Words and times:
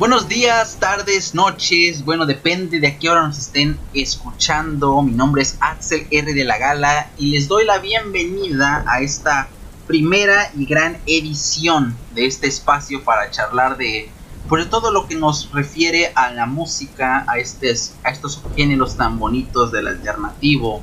Buenos 0.00 0.28
días, 0.28 0.78
tardes, 0.80 1.34
noches, 1.34 2.06
bueno, 2.06 2.24
depende 2.24 2.80
de 2.80 2.86
a 2.86 2.98
qué 2.98 3.10
hora 3.10 3.26
nos 3.26 3.36
estén 3.36 3.78
escuchando. 3.92 5.02
Mi 5.02 5.12
nombre 5.12 5.42
es 5.42 5.58
Axel 5.60 6.06
R 6.10 6.32
de 6.32 6.44
la 6.44 6.56
Gala 6.56 7.10
y 7.18 7.32
les 7.32 7.48
doy 7.48 7.66
la 7.66 7.80
bienvenida 7.80 8.82
a 8.86 9.02
esta 9.02 9.48
primera 9.86 10.50
y 10.56 10.64
gran 10.64 10.96
edición 11.04 11.94
de 12.14 12.24
este 12.24 12.46
espacio 12.46 13.04
para 13.04 13.30
charlar 13.30 13.76
de 13.76 14.08
por 14.48 14.60
pues, 14.60 14.70
todo 14.70 14.90
lo 14.90 15.06
que 15.06 15.16
nos 15.16 15.52
refiere 15.52 16.12
a 16.14 16.30
la 16.30 16.46
música, 16.46 17.26
a, 17.28 17.36
estos, 17.36 17.92
a 18.02 18.08
estos 18.08 18.40
géneros 18.56 18.96
tan 18.96 19.18
bonitos 19.18 19.70
del 19.70 19.86
alternativo, 19.86 20.82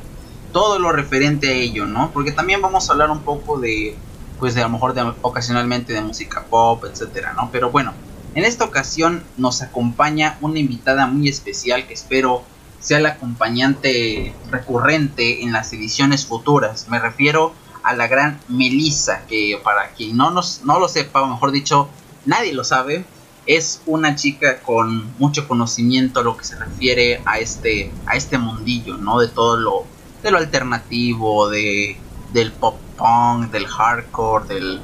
todo 0.54 0.78
lo 0.78 0.92
referente 0.92 1.48
a 1.48 1.54
ello, 1.54 1.88
¿no? 1.88 2.12
Porque 2.12 2.34
también 2.34 2.62
vamos 2.62 2.88
a 2.88 2.94
hablar 2.94 3.10
un 3.10 3.22
poco 3.22 3.60
de, 3.60 3.98
pues 4.38 4.54
de 4.54 4.62
a 4.62 4.66
lo 4.66 4.74
mejor 4.74 4.94
de, 4.94 5.12
ocasionalmente 5.24 5.92
de 5.92 6.02
música 6.02 6.46
pop, 6.46 6.86
etcétera, 6.86 7.34
¿no? 7.34 7.50
Pero 7.52 7.72
bueno, 7.72 7.96
en 8.38 8.46
esta 8.46 8.66
ocasión 8.66 9.24
nos 9.38 9.64
acompaña 9.64 10.38
una 10.42 10.60
invitada 10.60 11.08
muy 11.08 11.28
especial 11.28 11.88
que 11.88 11.96
espero 11.96 12.44
sea 12.80 13.00
la 13.00 13.10
acompañante 13.10 14.32
recurrente 14.52 15.42
en 15.42 15.52
las 15.52 15.74
ediciones 15.74 16.28
futuras. 16.28 16.88
Me 16.88 17.00
refiero 17.00 17.54
a 17.82 17.96
la 17.96 18.08
gran 18.08 18.40
Melissa, 18.48 19.26
que 19.26 19.60
para 19.64 19.90
quien 19.90 20.18
no, 20.18 20.30
no 20.30 20.80
lo 20.80 20.88
sepa, 20.88 21.24
o 21.24 21.28
mejor 21.28 21.50
dicho, 21.50 21.90
nadie 22.28 22.54
lo 22.54 22.64
sabe, 22.64 23.06
es 23.48 23.82
una 23.88 24.14
chica 24.14 24.60
con 24.60 25.18
mucho 25.18 25.48
conocimiento 25.48 26.22
lo 26.22 26.38
que 26.38 26.46
se 26.46 26.58
refiere 26.58 27.24
a 27.26 27.40
este, 27.40 27.92
a 28.06 28.16
este 28.18 28.38
mundillo, 28.38 28.98
¿no? 28.98 29.20
De 29.20 29.30
todo 29.30 29.58
lo, 29.58 29.86
de 30.22 30.30
lo 30.30 30.38
alternativo, 30.38 31.50
de, 31.50 31.98
del 32.34 32.52
pop 32.52 32.78
punk, 32.98 33.50
del 33.50 33.66
hardcore, 33.66 34.46
del, 34.48 34.82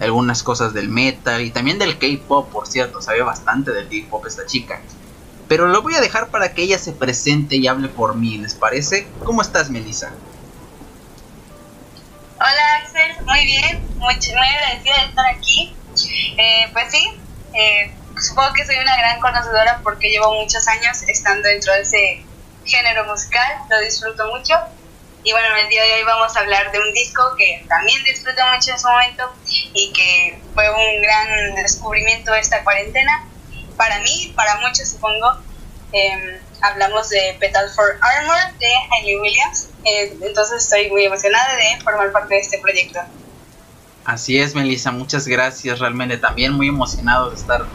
algunas 0.00 0.42
cosas 0.42 0.72
del 0.72 0.88
metal 0.88 1.42
y 1.42 1.50
también 1.50 1.78
del 1.78 1.98
K-pop, 1.98 2.50
por 2.50 2.66
cierto, 2.66 3.02
sabe 3.02 3.22
bastante 3.22 3.72
del 3.72 3.88
K-pop 3.88 4.26
esta 4.26 4.46
chica. 4.46 4.80
Pero 5.48 5.66
lo 5.66 5.82
voy 5.82 5.94
a 5.94 6.00
dejar 6.00 6.28
para 6.28 6.54
que 6.54 6.62
ella 6.62 6.78
se 6.78 6.92
presente 6.92 7.56
y 7.56 7.66
hable 7.66 7.88
por 7.88 8.14
mí, 8.14 8.38
¿les 8.38 8.54
parece? 8.54 9.06
¿Cómo 9.24 9.42
estás, 9.42 9.68
Melissa? 9.68 10.12
Hola, 12.36 12.76
Axel, 12.82 13.24
muy 13.26 13.44
bien, 13.44 13.82
muy, 13.96 14.14
muy 14.14 14.48
agradecida 14.48 14.96
de 14.96 15.04
estar 15.08 15.26
aquí. 15.26 15.74
Eh, 16.38 16.68
pues 16.72 16.90
sí, 16.90 17.12
eh, 17.52 17.92
supongo 18.18 18.52
que 18.54 18.64
soy 18.64 18.76
una 18.78 18.96
gran 18.96 19.20
conocedora 19.20 19.80
porque 19.82 20.08
llevo 20.08 20.32
muchos 20.34 20.66
años 20.68 21.02
estando 21.08 21.48
dentro 21.48 21.74
de 21.74 21.82
ese 21.82 22.24
género 22.64 23.04
musical, 23.06 23.46
lo 23.68 23.80
disfruto 23.80 24.26
mucho 24.28 24.54
y 25.22 25.32
bueno, 25.32 25.48
el 25.62 25.68
día 25.68 25.82
de 25.82 25.94
hoy 25.94 26.04
vamos 26.04 26.34
a 26.34 26.40
hablar 26.40 26.72
de 26.72 26.78
un 26.78 26.92
disco 26.94 27.22
que 27.36 27.64
también 27.68 28.02
disfruté 28.04 28.40
mucho 28.54 28.70
en 28.72 28.78
su 28.78 28.88
momento 28.88 29.30
y 29.74 29.92
que 29.92 30.40
fue 30.54 30.64
un 30.70 31.02
gran 31.02 31.54
descubrimiento 31.56 32.34
esta 32.34 32.64
cuarentena. 32.64 33.26
Para 33.76 33.98
mí, 34.00 34.32
para 34.34 34.56
muchos 34.60 34.88
supongo, 34.88 35.36
em, 35.92 36.38
hablamos 36.62 37.10
de 37.10 37.36
Petal 37.38 37.68
for 37.70 37.98
Armor 38.00 38.58
de 38.58 38.68
Hayley 38.92 39.18
Williams. 39.18 39.68
Eh, 39.84 40.16
entonces 40.22 40.62
estoy 40.62 40.90
muy 40.90 41.04
emocionada 41.04 41.54
de 41.56 41.82
formar 41.82 42.12
parte 42.12 42.36
de 42.36 42.40
este 42.40 42.58
proyecto. 42.58 43.00
Así 44.06 44.40
es, 44.40 44.54
Melissa, 44.54 44.90
muchas 44.90 45.28
gracias. 45.28 45.80
Realmente 45.80 46.16
también 46.16 46.54
muy 46.54 46.68
emocionado 46.68 47.30
de 47.30 47.36
estar 47.36 47.66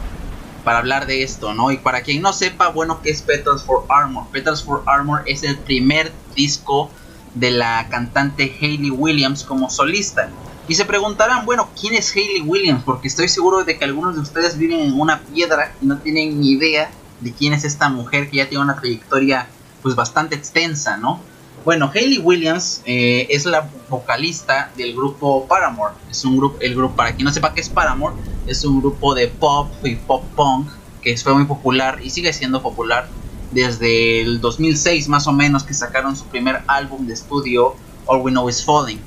para 0.64 0.78
hablar 0.78 1.06
de 1.06 1.22
esto, 1.22 1.54
¿no? 1.54 1.70
Y 1.70 1.76
para 1.76 2.02
quien 2.02 2.22
no 2.22 2.32
sepa, 2.32 2.68
bueno, 2.68 3.00
¿qué 3.02 3.10
es 3.10 3.22
Petals 3.22 3.62
for 3.62 3.84
Armor? 3.88 4.26
Petals 4.32 4.64
for 4.64 4.82
Armor 4.86 5.22
es 5.26 5.44
el 5.44 5.56
primer 5.58 6.10
disco 6.34 6.90
de 7.36 7.50
la 7.50 7.86
cantante 7.88 8.56
Hayley 8.60 8.90
Williams 8.90 9.44
como 9.44 9.70
solista. 9.70 10.28
Y 10.68 10.74
se 10.74 10.84
preguntarán, 10.84 11.46
bueno, 11.46 11.68
¿quién 11.80 11.94
es 11.94 12.14
Hayley 12.14 12.40
Williams? 12.40 12.82
Porque 12.84 13.08
estoy 13.08 13.28
seguro 13.28 13.62
de 13.62 13.78
que 13.78 13.84
algunos 13.84 14.16
de 14.16 14.22
ustedes 14.22 14.58
viven 14.58 14.80
en 14.80 14.98
una 14.98 15.20
piedra 15.20 15.72
y 15.80 15.86
no 15.86 15.98
tienen 15.98 16.40
ni 16.40 16.52
idea 16.52 16.90
de 17.20 17.32
quién 17.32 17.52
es 17.52 17.64
esta 17.64 17.88
mujer 17.88 18.28
que 18.28 18.38
ya 18.38 18.48
tiene 18.48 18.64
una 18.64 18.76
trayectoria 18.76 19.46
pues 19.82 19.94
bastante 19.94 20.34
extensa, 20.34 20.96
¿no? 20.96 21.20
Bueno, 21.64 21.90
Hayley 21.92 22.18
Williams 22.18 22.82
eh, 22.84 23.26
es 23.30 23.44
la 23.44 23.68
vocalista 23.88 24.70
del 24.76 24.94
grupo 24.94 25.46
Paramore. 25.46 25.94
Es 26.10 26.24
un 26.24 26.36
grupo, 26.36 26.58
el 26.60 26.74
grupo, 26.74 26.96
para 26.96 27.14
quien 27.14 27.24
no 27.24 27.32
sepa 27.32 27.54
qué 27.54 27.60
es 27.60 27.68
Paramore, 27.68 28.14
es 28.46 28.64
un 28.64 28.80
grupo 28.80 29.14
de 29.14 29.28
pop 29.28 29.70
y 29.84 29.96
pop 29.96 30.24
punk 30.34 30.68
que 31.02 31.16
fue 31.16 31.34
muy 31.34 31.44
popular 31.44 32.00
y 32.02 32.10
sigue 32.10 32.32
siendo 32.32 32.62
popular 32.62 33.08
desde 33.52 34.22
el 34.22 34.40
2006 34.40 35.08
más 35.08 35.26
o 35.26 35.32
menos 35.32 35.64
que 35.64 35.74
sacaron 35.74 36.16
su 36.16 36.24
primer 36.26 36.62
álbum 36.66 37.06
de 37.06 37.14
estudio 37.14 37.76
All 38.06 38.22
We 38.22 38.30
Know 38.30 38.48
Is 38.48 38.64
Falling 38.64 39.00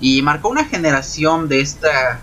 y 0.00 0.22
marcó 0.22 0.48
una 0.48 0.64
generación 0.64 1.48
de 1.48 1.60
esta 1.60 2.20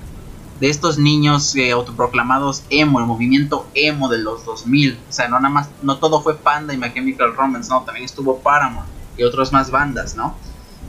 de 0.60 0.70
estos 0.70 0.98
niños 0.98 1.56
eh, 1.56 1.72
autoproclamados 1.72 2.64
emo, 2.70 3.00
el 3.00 3.06
movimiento 3.06 3.68
emo 3.74 4.08
de 4.08 4.20
los 4.20 4.46
2000, 4.46 4.94
o 5.10 5.12
sea, 5.12 5.28
no 5.28 5.40
nada 5.40 5.54
más 5.54 5.70
no 5.82 5.98
todo 5.98 6.22
fue 6.22 6.38
Panda 6.38 6.74
y 6.74 6.78
My 6.78 6.94
Chemical 6.94 7.36
Romance, 7.36 7.70
no, 7.70 7.82
también 7.82 8.06
estuvo 8.06 8.38
Paramore 8.40 8.88
y 9.18 9.24
otras 9.24 9.52
más 9.52 9.72
bandas, 9.72 10.16
¿no? 10.16 10.36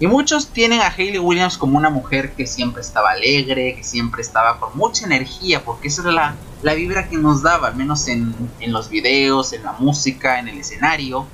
Y 0.00 0.06
muchos 0.06 0.49
tienen 0.49 0.81
a 0.81 0.88
Hayley 0.88 1.19
Williams 1.19 1.56
como 1.56 1.78
una 1.78 1.88
mujer 1.88 2.34
que 2.34 2.47
siempre 2.47 2.82
estaba 2.82 3.12
alegre, 3.12 3.77
que 3.77 3.84
siempre 3.84 4.22
estaba 4.22 4.59
con 4.59 4.77
mucha 4.77 5.06
energía, 5.06 5.65
porque 5.65 5.88
esa 5.88 6.03
era 6.03 6.10
la, 6.10 6.34
la 6.62 6.75
vibra 6.75 7.09
que 7.09 7.16
nos 7.16 7.43
daba, 7.43 7.69
al 7.69 7.77
menos 7.77 8.09
en, 8.09 8.34
en 8.59 8.72
los 8.72 8.88
videos, 8.88 9.53
en 9.53 9.62
la 9.62 9.72
música, 9.72 10.41
en 10.41 10.49
el 10.49 10.59
escenario. 10.59 11.27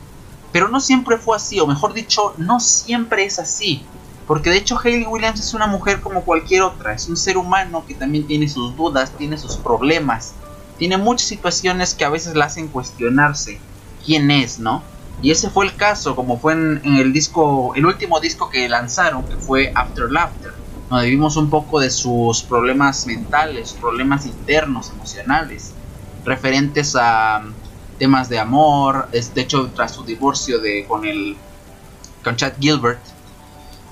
Pero 0.53 0.69
no 0.69 0.81
siempre 0.81 1.17
fue 1.17 1.37
así, 1.37 1.59
o 1.59 1.67
mejor 1.67 1.95
dicho, 1.95 2.35
no 2.37 2.61
siempre 2.61 3.25
es 3.25 3.39
así. 3.39 3.83
Porque 4.27 4.51
de 4.51 4.59
hecho 4.59 4.79
Hayley 4.79 5.07
Williams 5.07 5.41
es 5.41 5.55
una 5.55 5.67
mujer 5.67 6.01
como 6.01 6.23
cualquier 6.23 6.63
otra, 6.63 6.93
es 6.93 7.09
un 7.09 7.17
ser 7.17 7.37
humano 7.37 7.85
que 7.87 7.95
también 7.95 8.27
tiene 8.27 8.49
sus 8.49 8.77
dudas, 8.77 9.11
tiene 9.17 9.37
sus 9.37 9.57
problemas, 9.57 10.35
tiene 10.79 10.99
muchas 10.99 11.27
situaciones 11.27 11.95
que 11.95 12.05
a 12.05 12.11
veces 12.11 12.37
la 12.37 12.45
hacen 12.45 12.69
cuestionarse 12.69 13.59
quién 14.05 14.31
es, 14.31 14.61
¿no? 14.61 14.85
Y 15.23 15.31
ese 15.31 15.51
fue 15.51 15.67
el 15.67 15.77
caso, 15.77 16.17
como 16.17 16.39
fue 16.39 16.55
en, 16.55 16.81
el 16.85 17.13
disco, 17.13 17.75
el 17.75 17.85
último 17.85 18.21
disco 18.21 18.49
que 18.49 18.69
lanzaron, 18.69 19.25
que 19.25 19.37
fue 19.37 19.71
After 19.75 20.11
Laughter, 20.11 20.53
donde 20.89 21.11
vimos 21.11 21.37
un 21.37 21.51
poco 21.51 21.79
de 21.79 21.91
sus 21.91 22.43
problemas 22.43 23.07
mentales, 23.07 23.75
problemas 23.75 24.25
internos, 24.25 24.91
emocionales, 24.91 25.73
referentes 26.25 26.97
a 26.97 27.43
um, 27.45 27.53
temas 27.99 28.29
de 28.29 28.39
amor, 28.39 29.09
de 29.11 29.41
hecho 29.41 29.71
tras 29.75 29.95
su 29.95 30.05
divorcio 30.05 30.59
de, 30.59 30.87
con, 30.87 31.05
el, 31.05 31.37
con 32.25 32.37
Chad 32.37 32.55
Gilbert, 32.59 33.01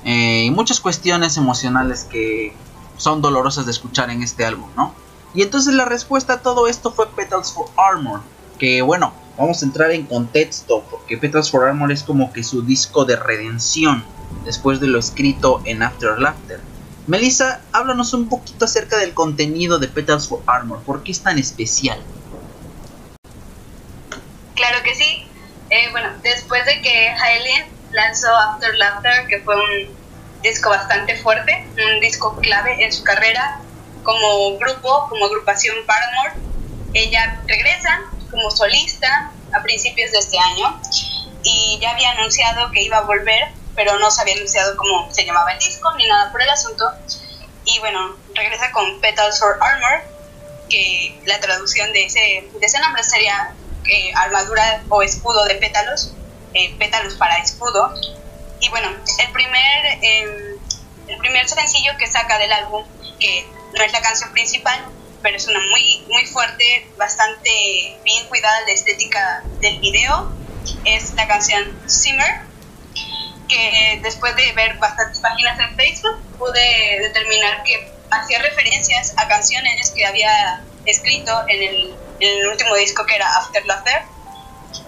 eh, 0.05 0.45
y 0.47 0.51
muchas 0.51 0.81
cuestiones 0.81 1.37
emocionales 1.37 2.05
que 2.05 2.55
son 2.97 3.21
dolorosas 3.21 3.67
de 3.67 3.73
escuchar 3.73 4.11
en 4.11 4.23
este 4.23 4.47
álbum, 4.47 4.69
¿no? 4.77 4.95
Y 5.35 5.43
entonces 5.43 5.75
la 5.75 5.85
respuesta 5.85 6.35
a 6.35 6.41
todo 6.41 6.69
esto 6.69 6.91
fue 6.91 7.09
Petals 7.11 7.53
for 7.53 7.67
Armor, 7.77 8.21
que 8.59 8.81
bueno, 8.81 9.13
vamos 9.39 9.63
a 9.63 9.67
entrar 9.67 9.93
en 9.93 10.05
contexto, 10.05 10.85
porque 10.91 11.17
Petals 11.17 11.51
for 11.51 11.67
Armor 11.67 11.93
es 11.93 12.03
como 12.03 12.33
que 12.33 12.43
su 12.43 12.63
disco 12.63 13.05
de 13.05 13.17
redención 13.17 14.05
después 14.45 14.81
de 14.81 14.89
lo 14.89 14.99
escrito 14.99 15.63
en 15.65 15.83
After 15.83 16.19
Laughter. 16.19 16.61
Melissa, 17.07 17.63
háblanos 17.73 18.13
un 18.13 18.29
poquito 18.29 18.67
acerca 18.67 18.99
del 18.99 19.15
contenido 19.15 19.79
de 19.79 19.89
Petals 19.89 20.29
for 20.29 20.43
Armor, 20.47 20.83
¿por 20.83 21.03
qué 21.03 21.13
es 21.13 21.23
tan 21.23 21.39
especial? 21.39 21.99
Claro 24.55 24.83
que 24.83 24.95
sí. 24.95 25.25
Eh, 25.71 25.89
bueno, 25.93 26.09
después 26.23 26.67
de 26.67 26.83
que 26.83 27.09
Hailey 27.09 27.65
lanzó 27.93 28.35
After 28.37 28.75
Laughter, 28.75 29.27
que 29.29 29.41
fue 29.41 29.55
un 29.55 29.97
disco 30.43 30.71
bastante 30.71 31.17
fuerte, 31.17 31.67
un 31.95 32.01
disco 32.01 32.37
clave 32.37 32.85
en 32.85 32.93
su 32.93 33.05
carrera 33.05 33.61
como 34.03 34.59
grupo, 34.59 35.07
como 35.09 35.27
agrupación 35.27 35.77
Paramore, 35.87 36.33
ella 36.95 37.41
regresa 37.47 38.01
como 38.31 38.51
solista 38.51 39.33
a 39.53 39.63
principios 39.63 40.13
de 40.13 40.19
este 40.19 40.39
año 40.39 40.81
y 41.43 41.79
ya 41.81 41.93
había 41.93 42.13
anunciado 42.13 42.71
que 42.71 42.83
iba 42.83 42.99
a 42.99 43.03
volver, 43.03 43.49
pero 43.75 43.99
no 43.99 44.11
se 44.11 44.23
había 44.23 44.35
anunciado 44.35 44.77
cómo 44.77 45.13
se 45.13 45.25
llamaba 45.25 45.53
el 45.53 45.59
disco 45.59 45.91
ni 45.97 46.07
nada 46.07 46.31
por 46.33 46.43
el 46.43 46.51
asunto. 46.51 46.85
Y 47.65 47.79
bueno, 47.81 48.17
regresa 48.35 48.71
con 48.73 49.01
Petals 49.01 49.39
for 49.39 49.59
Armor, 49.61 50.03
que 50.69 51.21
la 51.27 51.41
traducción 51.41 51.93
de 51.93 52.05
ese, 52.05 52.49
de 52.53 52.67
ese 52.67 52.79
nombre 52.81 53.03
sería 53.03 53.55
eh, 53.85 54.13
armadura 54.15 54.83
o 54.89 55.03
escudo 55.03 55.45
de 55.47 55.55
pétalos, 55.55 56.13
eh, 56.55 56.75
pétalos 56.79 57.15
para 57.15 57.39
escudo. 57.39 57.95
Y 58.61 58.69
bueno, 58.71 58.89
el 58.89 59.33
primer, 59.33 59.99
em, 60.03 60.59
el 61.07 61.19
primer 61.19 61.49
sencillo 61.49 61.93
que 61.99 62.07
saca 62.07 62.39
del 62.39 62.53
álbum, 62.53 62.85
que 63.19 63.47
no 63.77 63.83
es 63.83 63.93
la 63.93 64.01
canción 64.01 64.33
principal, 64.33 64.85
pero 65.23 65.37
es 65.37 65.47
una 65.47 65.61
muy, 65.61 66.05
muy 66.09 66.25
fuerte, 66.27 66.91
bastante 66.97 67.99
bien 68.05 68.27
cuidada 68.29 68.61
la 68.67 68.73
estética 68.73 69.43
del 69.61 69.79
video. 69.81 70.33
Es 70.85 71.15
la 71.15 71.27
canción 71.27 71.81
Simmer, 71.87 72.41
que 73.49 74.01
después 74.03 74.37
de 74.37 74.53
ver 74.53 74.79
bastantes 74.79 75.21
páginas 75.21 75.59
en 75.59 75.75
Facebook 75.77 76.21
pude 76.39 77.01
determinar 77.01 77.63
que 77.63 77.91
hacía 78.11 78.41
referencias 78.41 79.15
a 79.17 79.29
canciones 79.29 79.91
que 79.91 80.05
había 80.07 80.63
escrito 80.85 81.33
en 81.49 81.63
el, 81.63 81.97
en 82.21 82.39
el 82.39 82.49
último 82.49 82.75
disco 82.77 83.05
que 83.07 83.17
era 83.17 83.29
After 83.37 83.65
Laughter. 83.67 84.03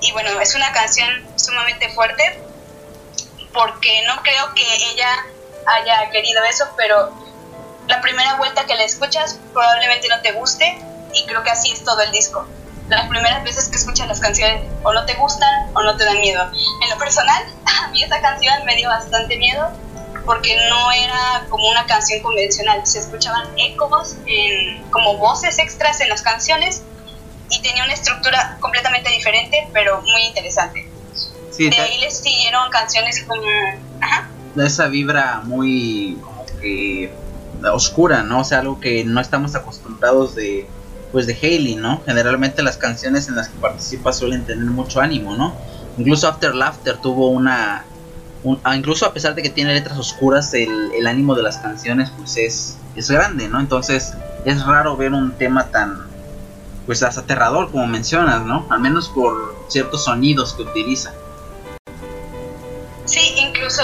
Y 0.01 0.13
bueno, 0.13 0.41
es 0.41 0.55
una 0.55 0.73
canción 0.73 1.09
sumamente 1.37 1.89
fuerte 1.91 2.41
porque 3.53 4.03
no 4.07 4.23
creo 4.23 4.55
que 4.55 4.63
ella 4.93 5.27
haya 5.67 6.11
querido 6.11 6.43
eso, 6.45 6.69
pero 6.77 7.13
la 7.91 8.01
primera 8.01 8.37
vuelta 8.37 8.65
que 8.67 8.75
la 8.77 8.85
escuchas 8.85 9.39
probablemente 9.53 10.09
no 10.09 10.21
te 10.23 10.33
guste 10.33 10.79
y 11.13 11.27
creo 11.27 11.43
que 11.43 11.51
así 11.51 11.73
es 11.73 11.85
todo 11.85 12.01
el 12.01 12.13
disco. 12.13 12.47
las 12.89 13.09
primeras 13.09 13.45
veces 13.45 13.69
que 13.69 13.77
escuchas 13.77 14.09
las 14.09 14.21
canciones 14.21 14.63
o 14.83 14.93
no 14.93 15.05
te 15.07 15.15
gustan 15.15 15.71
o 15.75 15.83
no 15.83 15.97
te 15.97 16.05
dan 16.05 16.21
miedo. 16.21 16.43
En 16.83 16.91
lo 16.91 16.99
personal, 16.99 17.45
a 17.85 17.89
mí 17.89 18.03
esa 18.03 18.21
canción 18.21 18.65
me 18.65 18.77
dio 18.77 18.89
bastante 18.89 19.37
miedo 19.37 19.71
porque 20.25 20.57
no 20.69 20.93
era 20.93 21.47
como 21.49 21.69
una 21.69 21.87
canción 21.87 22.21
convencional, 22.21 22.87
se 22.87 23.01
escuchaban 23.01 23.49
ecos, 23.59 24.17
en, 24.27 24.83
como 24.91 25.17
voces 25.19 25.59
extras 25.59 26.01
en 26.01 26.09
las 26.09 26.23
canciones 26.23 26.83
y 27.49 27.61
tenía 27.63 27.85
una 27.85 27.95
estructura 27.95 28.57
completamente 28.61 29.11
diferente, 29.11 29.69
pero 29.73 30.01
muy 30.03 30.23
interesante. 30.23 30.89
de 31.59 31.77
ahí 31.77 32.01
les 32.01 32.19
siguieron 32.19 32.71
canciones 32.71 33.25
como... 33.25 33.43
Ajá. 34.01 34.29
Esa 34.57 34.87
vibra 34.87 35.41
muy 35.45 36.19
como 36.23 36.47
que 36.61 37.13
oscura, 37.73 38.23
¿no? 38.23 38.41
O 38.41 38.45
sea, 38.45 38.61
algo 38.61 38.81
que 38.81 39.05
no 39.05 39.21
estamos 39.21 39.55
acostumbrados 39.55 40.35
de 40.35 40.69
pues 41.13 41.27
de 41.27 41.35
Hailey, 41.35 41.75
¿no? 41.75 42.01
Generalmente 42.07 42.63
las 42.63 42.77
canciones 42.77 43.29
en 43.29 43.35
las 43.35 43.49
que 43.49 43.59
participa 43.59 44.13
suelen 44.13 44.45
tener 44.45 44.65
mucho 44.67 45.01
ánimo, 45.01 45.35
¿no? 45.37 45.55
Incluso 45.99 46.29
After 46.29 46.55
Laughter 46.55 46.99
tuvo 46.99 47.31
una 47.31 47.85
Ah, 48.65 48.75
incluso 48.75 49.05
a 49.05 49.13
pesar 49.13 49.35
de 49.35 49.43
que 49.43 49.51
tiene 49.51 49.75
letras 49.75 49.99
oscuras, 49.99 50.55
el, 50.55 51.07
ánimo 51.07 51.35
de 51.35 51.43
las 51.43 51.59
canciones 51.59 52.11
pues 52.17 52.39
es, 52.39 52.79
es 52.97 53.11
grande, 53.11 53.49
¿no? 53.49 53.61
Entonces 53.61 54.15
es 54.47 54.65
raro 54.65 54.97
ver 54.97 55.13
un 55.13 55.33
tema 55.33 55.67
tan, 55.67 56.09
pues 56.87 57.03
aterrador 57.03 57.71
como 57.71 57.87
mencionas, 57.87 58.43
¿no? 58.43 58.67
Al 58.71 58.81
menos 58.81 59.11
por 59.11 59.55
ciertos 59.69 60.05
sonidos 60.05 60.55
que 60.55 60.63
utiliza. 60.63 61.13
Sí, 63.05 63.21
incluso 63.37 63.83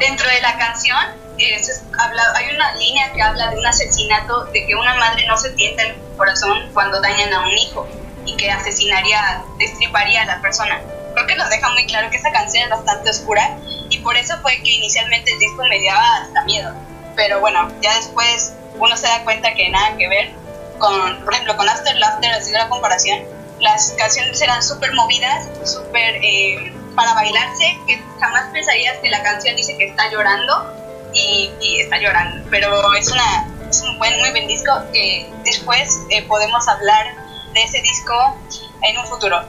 dentro 0.00 0.28
de 0.28 0.40
la 0.42 0.58
canción 0.58 1.23
hay 1.38 2.54
una 2.54 2.74
línea 2.76 3.12
que 3.12 3.22
habla 3.22 3.50
de 3.50 3.58
un 3.58 3.66
asesinato, 3.66 4.44
de 4.46 4.66
que 4.66 4.74
una 4.74 4.94
madre 4.94 5.26
no 5.26 5.36
se 5.36 5.50
tienta 5.50 5.82
el 5.82 5.96
corazón 6.16 6.70
cuando 6.72 7.00
dañan 7.00 7.32
a 7.32 7.40
un 7.40 7.58
hijo 7.58 7.88
y 8.24 8.36
que 8.36 8.50
asesinaría, 8.50 9.42
destriparía 9.58 10.22
a 10.22 10.26
la 10.26 10.40
persona 10.40 10.80
creo 11.14 11.26
que 11.26 11.36
nos 11.36 11.48
deja 11.48 11.68
muy 11.70 11.86
claro 11.86 12.10
que 12.10 12.16
esa 12.16 12.30
canción 12.32 12.64
es 12.64 12.70
bastante 12.70 13.10
oscura 13.10 13.56
y 13.88 13.98
por 13.98 14.16
eso 14.16 14.36
fue 14.42 14.60
que 14.62 14.70
inicialmente 14.70 15.32
el 15.32 15.38
disco 15.38 15.62
me 15.62 15.82
daba 15.82 16.16
hasta 16.22 16.42
miedo. 16.44 16.74
Pero 17.16 17.40
bueno, 17.40 17.70
ya 17.80 17.94
después 17.96 18.54
uno 18.74 18.96
se 18.96 19.06
da 19.06 19.22
cuenta 19.22 19.54
que 19.54 19.70
nada 19.70 19.96
que 19.96 20.08
ver 20.08 20.32
con, 20.78 21.24
por 21.24 21.32
ejemplo, 21.32 21.56
con 21.56 21.68
After 21.68 21.96
Laughter, 21.96 22.32
haciendo 22.32 22.58
la 22.58 22.68
comparación, 22.68 23.20
las 23.60 23.92
canciones 23.96 24.40
eran 24.42 24.62
súper 24.62 24.92
movidas, 24.94 25.48
súper 25.64 26.16
eh, 26.22 26.72
para 26.96 27.14
bailarse, 27.14 27.78
que 27.86 28.02
jamás 28.20 28.50
pensarías 28.52 28.98
que 28.98 29.10
la 29.10 29.22
canción 29.22 29.54
dice 29.54 29.78
que 29.78 29.86
está 29.86 30.10
llorando 30.10 30.83
y, 31.14 31.80
está 31.80 31.98
llorando. 31.98 32.46
Pero 32.50 32.92
es, 32.94 33.10
una, 33.10 33.48
es 33.68 33.80
un 33.82 33.98
buen, 33.98 34.18
muy 34.20 34.30
buen 34.30 34.46
disco 34.46 34.72
que 34.92 35.30
después 35.44 36.00
eh, 36.10 36.22
podemos 36.22 36.66
hablar 36.68 37.16
de 37.52 37.62
ese 37.62 37.80
disco 37.80 38.36
en 38.82 38.98
un 38.98 39.06
futuro. 39.06 39.42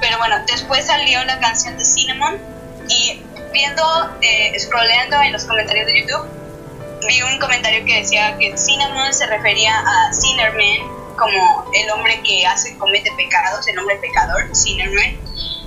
Pero 0.00 0.18
bueno, 0.18 0.36
después 0.46 0.86
salió 0.86 1.22
la 1.24 1.38
canción 1.38 1.76
de 1.76 1.84
Cinnamon 1.84 2.38
y 2.88 3.22
viendo, 3.52 3.82
eh, 4.22 4.58
scrolleando 4.58 5.20
en 5.22 5.32
los 5.32 5.44
comentarios 5.44 5.86
de 5.86 6.00
YouTube, 6.00 6.26
vi 7.06 7.22
un 7.22 7.38
comentario 7.38 7.84
que 7.84 8.00
decía 8.00 8.36
que 8.38 8.56
Cinnamon 8.56 9.12
se 9.12 9.26
refería 9.26 9.78
a 9.78 10.12
Sinnerman 10.12 11.00
como 11.16 11.70
el 11.74 11.90
hombre 11.90 12.20
que 12.22 12.46
hace, 12.46 12.76
comete 12.78 13.12
pecados, 13.12 13.66
el 13.68 13.78
hombre 13.78 13.96
pecador, 13.96 14.54
Sinnerman. 14.54 15.18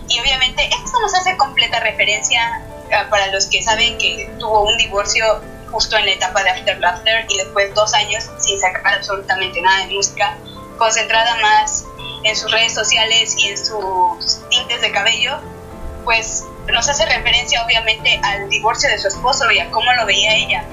Y 0.09 0.19
obviamente 0.19 0.67
esto 0.83 0.99
nos 0.99 1.13
hace 1.13 1.37
completa 1.37 1.79
referencia 1.79 2.61
para 3.09 3.27
los 3.27 3.47
que 3.47 3.61
saben 3.63 3.97
que 3.97 4.31
tuvo 4.39 4.63
un 4.63 4.77
divorcio 4.77 5.41
justo 5.71 5.97
en 5.97 6.05
la 6.05 6.11
etapa 6.11 6.43
de 6.43 6.51
After 6.51 6.79
Laughter 6.79 7.25
y 7.29 7.37
después 7.37 7.73
dos 7.73 7.93
años 7.93 8.23
sin 8.37 8.59
sacar 8.59 8.95
absolutamente 8.95 9.59
nada 9.61 9.85
de 9.85 9.93
música, 9.93 10.37
concentrada 10.77 11.35
más 11.41 11.85
en 12.23 12.35
sus 12.35 12.51
redes 12.51 12.73
sociales 12.73 13.35
y 13.37 13.47
en 13.47 13.57
sus 13.57 14.47
tintes 14.49 14.81
de 14.81 14.91
cabello, 14.91 15.39
pues 16.03 16.45
nos 16.71 16.87
hace 16.87 17.05
referencia 17.05 17.63
obviamente 17.65 18.19
al 18.23 18.49
divorcio 18.49 18.89
de 18.89 18.99
su 18.99 19.07
esposo 19.07 19.49
y 19.51 19.59
a 19.59 19.69
cómo 19.71 19.91
lo 19.93 20.05
veía 20.05 20.35
ella. 20.35 20.63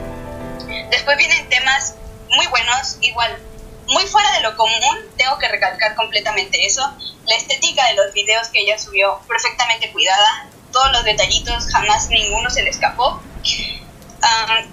Después 0.90 1.16
vienen 1.16 1.48
temas 1.48 1.94
muy 2.28 2.46
buenos, 2.46 2.98
igual, 3.00 3.38
muy 3.86 4.06
fuera 4.06 4.30
de 4.32 4.40
lo 4.40 4.56
común, 4.56 4.98
tengo 5.16 5.38
que 5.38 5.48
recalcar 5.48 5.94
completamente 5.96 6.64
eso. 6.64 6.82
La 7.26 7.34
estética 7.34 7.86
de 7.86 7.94
los 7.94 8.12
videos 8.12 8.48
que 8.48 8.60
ella 8.60 8.78
subió, 8.78 9.20
perfectamente 9.26 9.90
cuidada, 9.92 10.46
los 10.92 11.04
detallitos, 11.04 11.66
jamás 11.70 12.08
ninguno 12.08 12.50
se 12.50 12.62
le 12.62 12.70
escapó. 12.70 13.20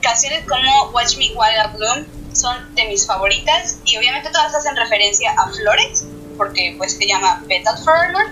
canciones 0.01 0.45
como 0.47 0.89
Watch 0.91 1.17
Me 1.17 1.29
While 1.29 1.57
I 1.63 1.77
Bloom 1.77 2.05
son 2.33 2.75
de 2.75 2.85
mis 2.85 3.05
favoritas 3.05 3.77
y 3.85 3.97
obviamente 3.97 4.29
todas 4.29 4.53
hacen 4.53 4.75
referencia 4.75 5.31
a 5.31 5.49
flores 5.49 6.03
porque 6.37 6.75
pues 6.77 6.95
se 6.95 7.07
llama 7.07 7.43
Petal 7.47 7.77
Forever, 7.83 8.27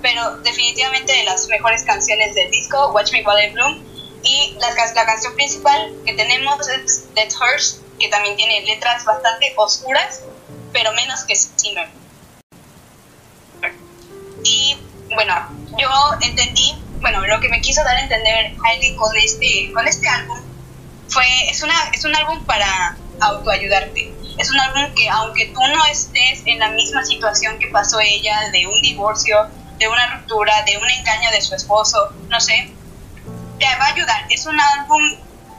pero 0.00 0.36
definitivamente 0.38 1.12
de 1.12 1.24
las 1.24 1.48
mejores 1.48 1.82
canciones 1.82 2.34
del 2.34 2.50
disco, 2.50 2.92
Watch 2.92 3.12
Me 3.12 3.24
While 3.26 3.50
Bloom, 3.50 3.84
y 4.22 4.56
la, 4.60 4.68
la 4.94 5.06
canción 5.06 5.34
principal 5.34 5.92
que 6.06 6.14
tenemos 6.14 6.68
es 6.68 7.12
Dead 7.14 7.28
Horse, 7.40 7.80
que 7.98 8.08
también 8.08 8.36
tiene 8.36 8.62
letras 8.62 9.04
bastante 9.04 9.52
oscuras, 9.56 10.22
pero 10.72 10.92
menos 10.92 11.24
que 11.24 11.34
Simmer. 11.34 11.88
Y 14.44 14.78
bueno, 15.14 15.34
yo 15.78 15.88
entendí, 16.22 16.82
bueno, 17.00 17.26
lo 17.26 17.40
que 17.40 17.48
me 17.48 17.60
quiso 17.60 17.82
dar 17.84 17.96
a 17.96 18.00
entender 18.00 18.54
Hailey 18.64 18.96
con 18.96 19.16
este, 19.16 19.70
con 19.72 19.86
este 19.86 20.08
álbum 20.08 20.38
fue, 21.08 21.24
es, 21.50 21.62
una, 21.62 21.74
es 21.92 22.04
un 22.04 22.14
álbum 22.14 22.44
para 22.44 22.96
autoayudarte 23.20 24.12
es 24.40 24.50
un 24.50 24.58
álbum 24.58 24.94
que 24.94 25.08
aunque 25.08 25.46
tú 25.46 25.60
no 25.60 25.84
estés 25.86 26.42
en 26.46 26.58
la 26.58 26.70
misma 26.70 27.04
situación 27.04 27.58
que 27.58 27.66
pasó 27.68 28.00
ella, 28.00 28.50
de 28.52 28.66
un 28.66 28.80
divorcio, 28.80 29.48
de 29.78 29.86
una 29.86 30.16
ruptura, 30.16 30.62
de 30.62 30.78
un 30.78 30.88
engaño 30.88 31.30
de 31.30 31.42
su 31.42 31.54
esposo, 31.54 32.10
no 32.28 32.40
sé, 32.40 32.72
te 33.58 33.66
va 33.78 33.84
a 33.84 33.92
ayudar. 33.92 34.24
Es 34.30 34.46
un 34.46 34.58
álbum 34.58 35.02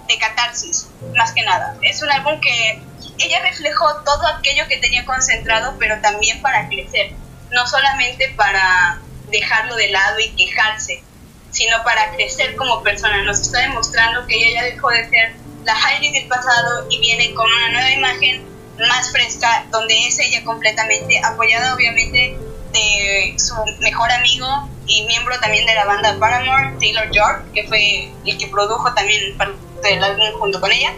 de 0.07 0.17
catarsis, 0.17 0.87
más 1.15 1.31
que 1.33 1.43
nada. 1.43 1.77
Es 1.83 2.01
un 2.01 2.09
álbum 2.11 2.39
que 2.41 2.81
ella 3.19 3.41
reflejó 3.41 4.01
todo 4.03 4.25
aquello 4.27 4.67
que 4.67 4.77
tenía 4.77 5.05
concentrado, 5.05 5.75
pero 5.77 6.01
también 6.01 6.41
para 6.41 6.67
crecer, 6.67 7.11
no 7.51 7.67
solamente 7.67 8.29
para 8.35 8.99
dejarlo 9.29 9.75
de 9.75 9.89
lado 9.89 10.19
y 10.19 10.29
quejarse, 10.29 11.03
sino 11.51 11.83
para 11.83 12.11
crecer 12.11 12.55
como 12.55 12.81
persona. 12.83 13.23
Nos 13.23 13.39
está 13.39 13.59
demostrando 13.59 14.25
que 14.27 14.35
ella 14.35 14.61
ya 14.61 14.63
dejó 14.63 14.89
de 14.89 15.09
ser 15.09 15.33
la 15.63 15.73
Heidi 15.73 16.11
del 16.11 16.27
pasado 16.27 16.87
y 16.89 16.99
viene 16.99 17.33
con 17.33 17.45
una 17.45 17.69
nueva 17.69 17.91
imagen 17.91 18.45
más 18.87 19.11
fresca, 19.11 19.65
donde 19.69 20.07
es 20.07 20.17
ella 20.19 20.43
completamente 20.43 21.21
apoyada 21.23 21.75
obviamente 21.75 22.35
de 22.73 23.35
su 23.37 23.53
mejor 23.79 24.11
amigo 24.11 24.69
y 24.87 25.03
miembro 25.05 25.39
también 25.39 25.65
de 25.65 25.75
la 25.75 25.85
banda 25.85 26.17
Paramore, 26.19 26.73
Taylor 26.79 27.11
York, 27.11 27.45
que 27.53 27.67
fue 27.67 28.11
el 28.25 28.37
que 28.37 28.47
produjo 28.47 28.93
también 28.93 29.37
parte 29.37 29.57
del 29.83 30.03
álbum 30.03 30.31
junto 30.39 30.59
con 30.59 30.71
ella, 30.71 30.93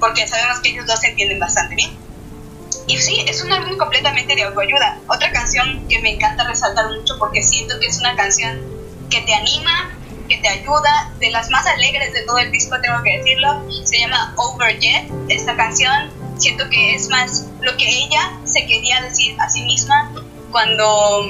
porque 0.00 0.26
sabemos 0.28 0.60
que 0.60 0.70
ellos 0.70 0.86
dos 0.86 1.00
se 1.00 1.08
entienden 1.08 1.40
bastante 1.40 1.74
bien. 1.74 1.96
Y 2.86 2.98
sí, 2.98 3.24
es 3.26 3.42
un 3.42 3.52
álbum 3.52 3.78
completamente 3.78 4.34
de 4.34 4.42
autoayuda. 4.42 4.98
Otra 5.08 5.32
canción 5.32 5.88
que 5.88 6.00
me 6.00 6.10
encanta 6.10 6.44
resaltar 6.44 6.90
mucho 6.90 7.18
porque 7.18 7.42
siento 7.42 7.78
que 7.80 7.86
es 7.86 7.98
una 7.98 8.14
canción 8.14 8.60
que 9.08 9.22
te 9.22 9.34
anima, 9.34 9.93
que 10.34 10.42
te 10.42 10.48
ayuda, 10.48 11.12
de 11.20 11.30
las 11.30 11.50
más 11.50 11.66
alegres 11.66 12.12
de 12.12 12.22
todo 12.22 12.38
el 12.38 12.50
disco, 12.50 12.76
tengo 12.80 13.02
que 13.02 13.18
decirlo, 13.18 13.62
se 13.84 14.00
llama 14.00 14.34
Over 14.36 14.78
Jet. 14.78 15.08
Esta 15.28 15.56
canción 15.56 16.10
siento 16.38 16.68
que 16.70 16.94
es 16.94 17.08
más 17.08 17.46
lo 17.60 17.76
que 17.76 17.88
ella 17.88 18.32
se 18.44 18.66
quería 18.66 19.00
decir 19.02 19.36
a 19.40 19.48
sí 19.48 19.62
misma 19.62 20.10
cuando 20.50 21.28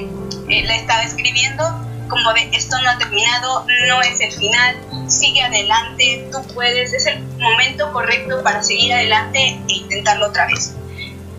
eh, 0.49 0.63
la 0.63 0.75
estaba 0.75 1.03
escribiendo, 1.03 1.63
como 2.09 2.33
de 2.33 2.49
esto 2.53 2.79
no 2.81 2.89
ha 2.89 2.97
terminado, 2.97 3.65
no 3.87 4.01
es 4.01 4.19
el 4.19 4.31
final, 4.31 4.75
sigue 5.07 5.41
adelante, 5.41 6.27
tú 6.31 6.41
puedes, 6.53 6.93
es 6.93 7.05
el 7.05 7.21
momento 7.37 7.91
correcto 7.91 8.41
para 8.43 8.63
seguir 8.63 8.93
adelante 8.93 9.39
e 9.67 9.73
intentarlo 9.73 10.27
otra 10.27 10.47
vez. 10.47 10.75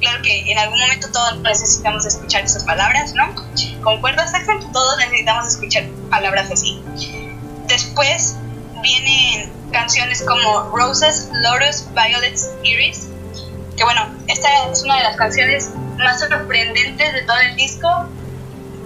Claro 0.00 0.23
que 0.23 0.52
en 0.52 0.58
algún 0.58 0.78
momento 0.78 1.08
todos 1.11 1.38
necesitamos 1.40 2.04
escuchar 2.04 2.44
esas 2.44 2.64
palabras, 2.64 3.14
¿no? 3.14 3.35
¿Concuerdas, 3.82 4.35
Axel? 4.35 4.58
Todos 4.73 4.99
necesitamos 4.99 5.49
escuchar 5.49 5.85
palabras 6.11 6.50
así. 6.50 6.82
Después 7.76 8.37
vienen 8.80 9.52
canciones 9.71 10.23
como 10.23 10.71
Roses, 10.75 11.28
Lotus, 11.30 11.85
Violets, 11.92 12.49
Iris, 12.62 13.09
que 13.76 13.85
bueno, 13.85 14.16
esta 14.28 14.71
es 14.71 14.83
una 14.83 14.97
de 14.97 15.02
las 15.02 15.16
canciones 15.16 15.68
más 15.99 16.18
sorprendentes 16.18 17.12
de 17.12 17.21
todo 17.25 17.38
el 17.38 17.54
disco, 17.54 18.09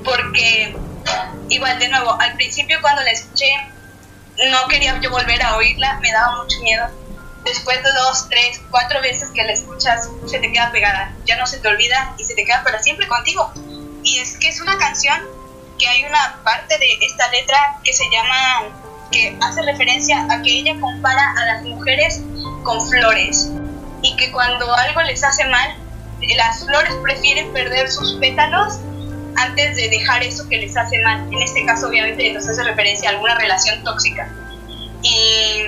porque 0.05 0.77
igual 1.51 1.79
de 1.79 1.89
nuevo, 1.89 2.21
al 2.21 2.35
principio 2.35 2.79
cuando 2.81 3.03
la 3.03 3.13
escuché, 3.13 3.47
no 4.51 4.67
quería 4.67 4.99
yo 5.01 5.09
volver 5.13 5.41
a 5.41 5.55
oírla, 5.55 6.01
me 6.01 6.11
daba 6.11 6.43
mucho 6.43 6.59
miedo. 6.59 6.89
Después 7.45 7.81
de 7.85 7.93
dos, 7.93 8.29
tres, 8.29 8.61
cuatro 8.73 9.01
veces 9.03 9.31
que 9.33 9.45
la 9.45 9.53
escuchas, 9.53 10.09
se 10.27 10.41
te 10.41 10.51
queda 10.51 10.73
pegada, 10.73 11.15
ya 11.27 11.37
no 11.37 11.47
se 11.47 11.61
te 11.61 11.69
olvida 11.69 12.17
y 12.19 12.25
se 12.25 12.35
te 12.35 12.45
queda 12.45 12.65
para 12.65 12.83
siempre 12.83 13.07
contigo. 13.07 13.53
Y 14.03 14.19
es 14.19 14.37
que 14.37 14.49
es 14.49 14.61
una 14.61 14.77
canción 14.79 15.21
que 15.81 15.89
hay 15.89 16.05
una 16.05 16.41
parte 16.45 16.79
de 16.79 16.99
esta 17.01 17.29
letra 17.31 17.79
que 17.83 17.93
se 17.93 18.05
llama, 18.11 18.80
que 19.11 19.37
hace 19.41 19.63
referencia 19.63 20.27
a 20.31 20.43
que 20.43 20.61
ella 20.61 20.79
compara 20.81 21.35
a 21.37 21.47
las 21.47 21.65
mujeres 21.65 22.23
con 22.63 22.87
flores 22.89 23.51
y 24.03 24.17
que 24.17 24.31
cuando 24.31 24.75
algo 24.75 25.03
les 25.03 25.23
hace 25.25 25.45
mal, 25.47 25.77
las 26.37 26.65
flores 26.65 26.93
prefieren 27.03 27.53
perder 27.53 27.91
sus 27.91 28.15
pétalos 28.15 28.79
antes 29.37 29.77
de 29.77 29.89
dejar 29.89 30.23
eso 30.23 30.49
que 30.49 30.59
les 30.59 30.77
hace 30.77 30.99
mal. 31.01 31.27
En 31.33 31.41
este 31.41 31.65
caso, 31.65 31.89
obviamente, 31.89 32.33
nos 32.33 32.49
hace 32.49 32.63
referencia 32.63 33.11
a 33.11 33.13
alguna 33.13 33.35
relación 33.37 33.83
tóxica. 33.85 34.29
Y 35.03 35.65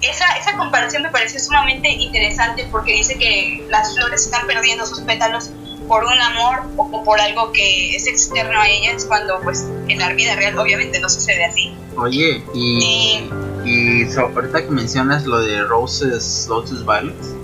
esa, 0.00 0.26
esa 0.36 0.56
comparación 0.56 1.02
me 1.02 1.10
parece 1.10 1.38
sumamente 1.38 1.88
interesante 1.88 2.66
porque 2.70 2.92
dice 2.92 3.18
que 3.18 3.66
las 3.68 3.94
flores 3.94 4.24
están 4.24 4.46
perdiendo 4.46 4.86
sus 4.86 5.00
pétalos 5.00 5.50
por 5.88 6.04
un 6.04 6.20
amor 6.20 6.62
o 6.76 7.04
por 7.04 7.20
algo 7.20 7.52
que 7.52 7.94
es 7.94 8.06
externo 8.06 8.58
a 8.58 8.68
ellas 8.68 9.04
cuando 9.06 9.40
pues 9.42 9.66
en 9.88 9.98
la 9.98 10.12
vida 10.12 10.36
real 10.36 10.58
obviamente 10.58 11.00
no 11.00 11.08
sucede 11.08 11.44
así. 11.44 11.72
Oye, 11.96 12.42
y, 12.54 13.28
y, 13.64 14.08
ahorita 14.16 14.64
que 14.64 14.70
mencionas 14.70 15.26
lo 15.26 15.40
de 15.40 15.62
Roses, 15.62 16.46
Lotus 16.48 16.84
Violets, 16.84 17.34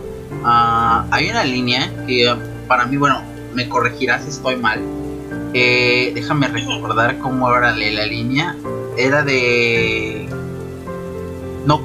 uh, 0.42 1.06
hay 1.10 1.30
una 1.30 1.44
línea 1.44 1.92
que 2.06 2.34
para 2.66 2.86
mí, 2.86 2.96
bueno, 2.96 3.22
me 3.54 3.68
corregirás 3.68 4.22
si 4.24 4.30
estoy 4.30 4.56
mal. 4.56 4.80
Eh, 5.54 6.12
déjame 6.14 6.48
recordar 6.48 7.18
cómo 7.18 7.52
era 7.54 7.72
la 7.72 8.06
línea. 8.06 8.56
Era 8.96 9.22
de... 9.22 10.28
No, 11.66 11.80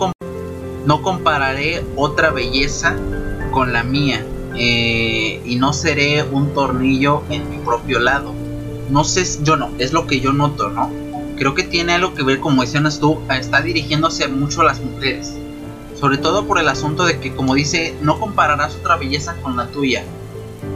no 0.86 1.02
compararé 1.02 1.84
otra 1.96 2.30
belleza 2.30 2.96
con 3.52 3.74
la 3.74 3.84
mía 3.84 4.24
eh, 4.58 5.42
y 5.46 5.56
no 5.56 5.74
seré 5.74 6.24
un 6.24 6.54
tornillo 6.54 7.24
en 7.30 7.50
mi 7.50 7.58
propio 7.58 8.00
lado. 8.00 8.34
No 8.90 9.04
sé, 9.04 9.26
yo 9.44 9.58
no, 9.58 9.72
es 9.80 9.94
lo 9.94 10.08
que 10.08 10.20
yo 10.20 10.32
noto, 10.34 10.70
¿no? 10.70 10.92
Creo 11.38 11.54
que 11.54 11.64
tiene 11.64 11.94
algo 11.94 12.14
que 12.14 12.24
ver, 12.24 12.40
como 12.40 12.62
decías 12.62 13.00
tú, 13.00 13.20
está 13.30 13.62
dirigiéndose 13.62 14.28
mucho 14.28 14.62
a 14.62 14.66
las 14.66 14.80
mujeres. 14.80 15.34
Sobre 16.00 16.18
todo 16.18 16.46
por 16.46 16.60
el 16.60 16.68
asunto 16.68 17.06
de 17.06 17.20
que, 17.20 17.34
como 17.36 17.56
dice, 17.56 17.96
no 18.02 18.20
compararás 18.20 18.76
otra 18.76 18.96
belleza 18.96 19.36
con 19.42 19.58
la 19.58 19.68
tuya. 19.68 20.04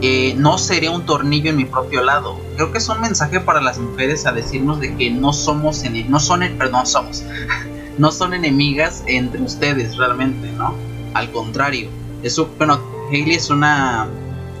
Eh, 0.02 0.34
no 0.36 0.58
seré 0.58 0.88
un 0.88 1.04
tornillo 1.04 1.50
en 1.50 1.56
mi 1.56 1.64
propio 1.64 2.02
lado. 2.02 2.38
Creo 2.56 2.72
que 2.72 2.78
es 2.78 2.88
un 2.88 3.00
mensaje 3.00 3.40
para 3.40 3.60
las 3.60 3.78
mujeres 3.78 4.26
a 4.26 4.32
decirnos 4.32 4.80
de 4.80 4.94
que 4.96 5.10
no 5.10 5.32
somos, 5.32 5.82
no 6.08 6.20
son, 6.20 6.40
perdón, 6.58 6.86
somos, 6.86 7.22
no 7.98 8.10
son 8.10 8.34
enemigas 8.34 9.02
entre 9.06 9.42
ustedes 9.42 9.96
realmente, 9.96 10.50
¿no? 10.52 10.74
Al 11.14 11.30
contrario, 11.32 11.88
eso, 12.22 12.50
bueno, 12.56 12.80
Hailey 13.10 13.34
es 13.34 13.50
una, 13.50 14.08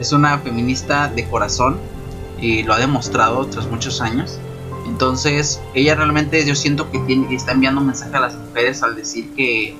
es 0.00 0.12
una 0.12 0.38
feminista 0.38 1.08
de 1.08 1.28
corazón 1.28 1.78
y 2.40 2.62
lo 2.62 2.74
ha 2.74 2.78
demostrado 2.78 3.46
tras 3.46 3.66
muchos 3.66 4.00
años. 4.00 4.38
Entonces, 4.86 5.60
ella 5.74 5.94
realmente 5.94 6.44
yo 6.44 6.54
siento 6.54 6.90
que, 6.90 6.98
está 7.30 7.52
enviando 7.52 7.80
un 7.80 7.86
mensaje 7.86 8.16
a 8.16 8.20
las 8.20 8.34
mujeres 8.34 8.82
al 8.82 8.96
decir 8.96 9.32
que 9.34 9.76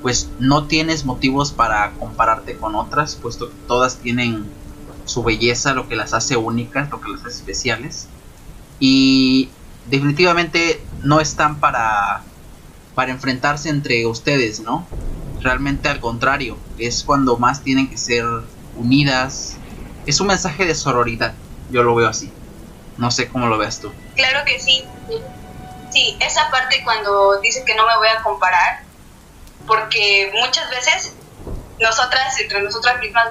pues 0.00 0.28
no 0.38 0.66
tienes 0.66 1.04
motivos 1.04 1.52
para 1.52 1.92
compararte 1.92 2.56
con 2.56 2.74
otras, 2.74 3.16
puesto 3.16 3.48
que 3.48 3.56
todas 3.66 3.96
tienen 3.96 4.44
su 5.06 5.22
belleza, 5.22 5.74
lo 5.74 5.88
que 5.88 5.96
las 5.96 6.12
hace 6.12 6.36
únicas, 6.36 6.90
lo 6.90 7.00
que 7.00 7.10
las 7.10 7.20
hace 7.20 7.38
especiales. 7.38 8.08
Y 8.80 9.48
definitivamente 9.90 10.82
no 11.02 11.20
están 11.20 11.58
para, 11.58 12.22
para 12.94 13.12
enfrentarse 13.12 13.70
entre 13.70 14.06
ustedes, 14.06 14.60
¿no? 14.60 14.86
Realmente 15.44 15.88
al 15.88 16.00
contrario, 16.00 16.58
es 16.78 17.04
cuando 17.04 17.36
más 17.36 17.62
tienen 17.62 17.88
que 17.88 17.98
ser 17.98 18.24
unidas. 18.76 19.56
Es 20.06 20.20
un 20.20 20.26
mensaje 20.26 20.64
de 20.64 20.74
sororidad, 20.74 21.34
yo 21.70 21.82
lo 21.82 21.94
veo 21.94 22.08
así. 22.08 22.32
No 22.96 23.10
sé 23.10 23.28
cómo 23.28 23.46
lo 23.46 23.58
veas 23.58 23.80
tú. 23.80 23.92
Claro 24.16 24.44
que 24.44 24.58
sí. 24.58 24.84
Sí, 25.92 26.16
esa 26.20 26.50
parte 26.50 26.82
cuando 26.82 27.40
dice 27.40 27.64
que 27.64 27.74
no 27.76 27.86
me 27.86 27.96
voy 27.96 28.08
a 28.08 28.22
comparar, 28.22 28.82
porque 29.66 30.32
muchas 30.34 30.68
veces 30.70 31.12
nosotras, 31.78 32.38
entre 32.40 32.62
nosotras 32.62 32.98
mismas, 33.00 33.28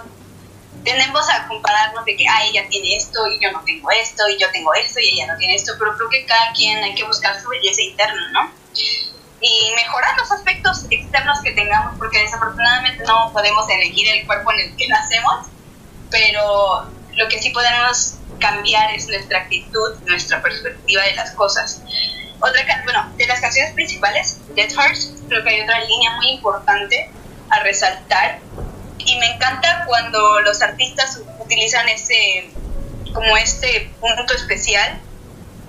tenemos 0.83 1.29
a 1.29 1.47
compararnos 1.47 2.05
de 2.05 2.15
que, 2.15 2.25
ah, 2.27 2.45
ella 2.45 2.67
tiene 2.69 2.95
esto 2.95 3.27
y 3.27 3.39
yo 3.41 3.51
no 3.51 3.61
tengo 3.61 3.89
esto, 3.91 4.23
y 4.29 4.39
yo 4.39 4.49
tengo 4.51 4.73
esto 4.73 4.99
y 4.99 5.09
ella 5.09 5.33
no 5.33 5.37
tiene 5.37 5.55
esto, 5.55 5.73
pero 5.79 5.95
creo 5.95 6.09
que 6.09 6.25
cada 6.25 6.53
quien 6.53 6.83
hay 6.83 6.93
que 6.95 7.03
buscar 7.05 7.41
su 7.41 7.49
belleza 7.49 7.81
interna, 7.81 8.31
¿no? 8.31 8.51
Y 9.43 9.73
mejorar 9.75 10.17
los 10.17 10.31
aspectos 10.31 10.85
externos 10.89 11.41
que 11.43 11.51
tengamos, 11.51 11.97
porque 11.99 12.19
desafortunadamente 12.19 13.03
no 13.05 13.31
podemos 13.33 13.69
elegir 13.69 14.07
el 14.07 14.25
cuerpo 14.25 14.51
en 14.53 14.59
el 14.61 14.75
que 14.77 14.87
nacemos, 14.87 15.47
pero 16.09 16.89
lo 17.15 17.27
que 17.27 17.39
sí 17.41 17.49
podemos 17.49 18.15
cambiar 18.39 18.93
es 18.93 19.07
nuestra 19.07 19.39
actitud, 19.39 19.95
nuestra 20.05 20.41
perspectiva 20.41 21.03
de 21.03 21.15
las 21.15 21.31
cosas. 21.31 21.81
Otra, 22.39 22.63
bueno, 22.85 23.11
de 23.17 23.27
las 23.27 23.41
canciones 23.41 23.73
principales, 23.73 24.39
Dead 24.55 24.69
Hearts, 24.71 25.11
creo 25.27 25.43
que 25.43 25.49
hay 25.49 25.61
otra 25.61 25.79
línea 25.81 26.11
muy 26.15 26.29
importante 26.29 27.09
a 27.49 27.59
resaltar 27.59 28.39
y 28.97 29.17
me 29.19 29.35
encanta 29.35 29.83
cuando 29.85 30.39
los 30.41 30.61
artistas 30.61 31.19
utilizan 31.39 31.87
ese 31.89 32.49
como 33.13 33.37
este 33.37 33.91
punto 33.99 34.33
especial 34.33 34.99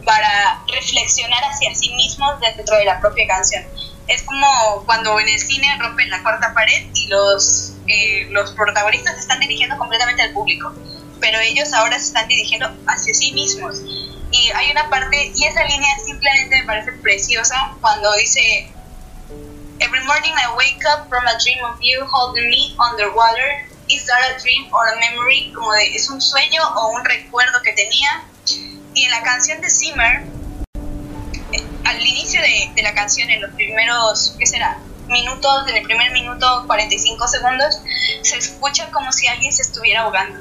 para 0.04 0.62
reflexionar 0.68 1.42
hacia 1.44 1.74
sí 1.74 1.94
mismos 1.94 2.38
dentro 2.40 2.76
de 2.76 2.84
la 2.84 3.00
propia 3.00 3.26
canción. 3.26 3.64
Es 4.06 4.22
como 4.22 4.46
cuando 4.84 5.18
en 5.18 5.28
el 5.28 5.38
cine 5.38 5.66
rompen 5.80 6.10
la 6.10 6.22
cuarta 6.22 6.52
pared 6.52 6.86
y 6.94 7.08
los, 7.08 7.72
eh, 7.86 8.26
los 8.30 8.52
protagonistas 8.52 9.14
se 9.14 9.20
están 9.20 9.40
dirigiendo 9.40 9.78
completamente 9.78 10.22
al 10.22 10.32
público, 10.32 10.72
pero 11.20 11.38
ellos 11.40 11.72
ahora 11.72 11.98
se 11.98 12.06
están 12.06 12.28
dirigiendo 12.28 12.70
hacia 12.86 13.14
sí 13.14 13.32
mismos. 13.32 13.76
Y 14.30 14.50
hay 14.54 14.70
una 14.72 14.90
parte, 14.90 15.32
y 15.34 15.44
esa 15.44 15.64
línea 15.64 15.96
simplemente 16.04 16.60
me 16.60 16.66
parece 16.66 16.92
preciosa 16.92 17.72
cuando 17.80 18.12
dice, 18.16 18.68
Every 19.80 20.04
morning 20.04 20.32
I 20.36 20.54
wake 20.56 20.84
up 20.86 21.08
from 21.08 21.26
a 21.26 21.36
dream 21.42 21.58
of 21.64 21.80
you 21.80 22.04
holding 22.06 22.48
me 22.48 22.76
underwater. 22.78 23.66
Is 23.88 24.06
that 24.06 24.22
a 24.30 24.40
dream 24.40 24.72
or 24.72 24.86
a 24.86 24.96
memory? 25.00 25.52
Como 25.52 25.72
de, 25.72 25.96
es 25.96 26.08
un 26.10 26.20
sueño 26.20 26.62
o 26.76 26.94
un 26.94 27.04
recuerdo 27.04 27.60
que 27.62 27.72
tenía 27.72 28.24
y 28.94 29.04
en 29.04 29.10
la 29.10 29.22
canción 29.22 29.60
de 29.60 29.70
Zimmer, 29.70 30.24
eh, 31.52 31.64
al 31.84 32.00
inicio 32.00 32.40
de, 32.40 32.70
de, 32.74 32.82
la 32.82 32.94
canción, 32.94 33.30
en 33.30 33.42
los 33.42 33.52
primeros, 33.52 34.36
¿qué 34.38 34.46
será? 34.46 34.78
Minutos, 35.08 35.68
en 35.68 35.76
el 35.76 35.82
primer 35.84 36.12
minuto, 36.12 36.64
45 36.66 37.28
segundos, 37.28 37.80
se 38.22 38.38
escucha 38.38 38.90
como 38.90 39.12
si 39.12 39.26
alguien 39.26 39.52
se 39.52 39.62
estuviera 39.62 40.02
ahogando, 40.02 40.40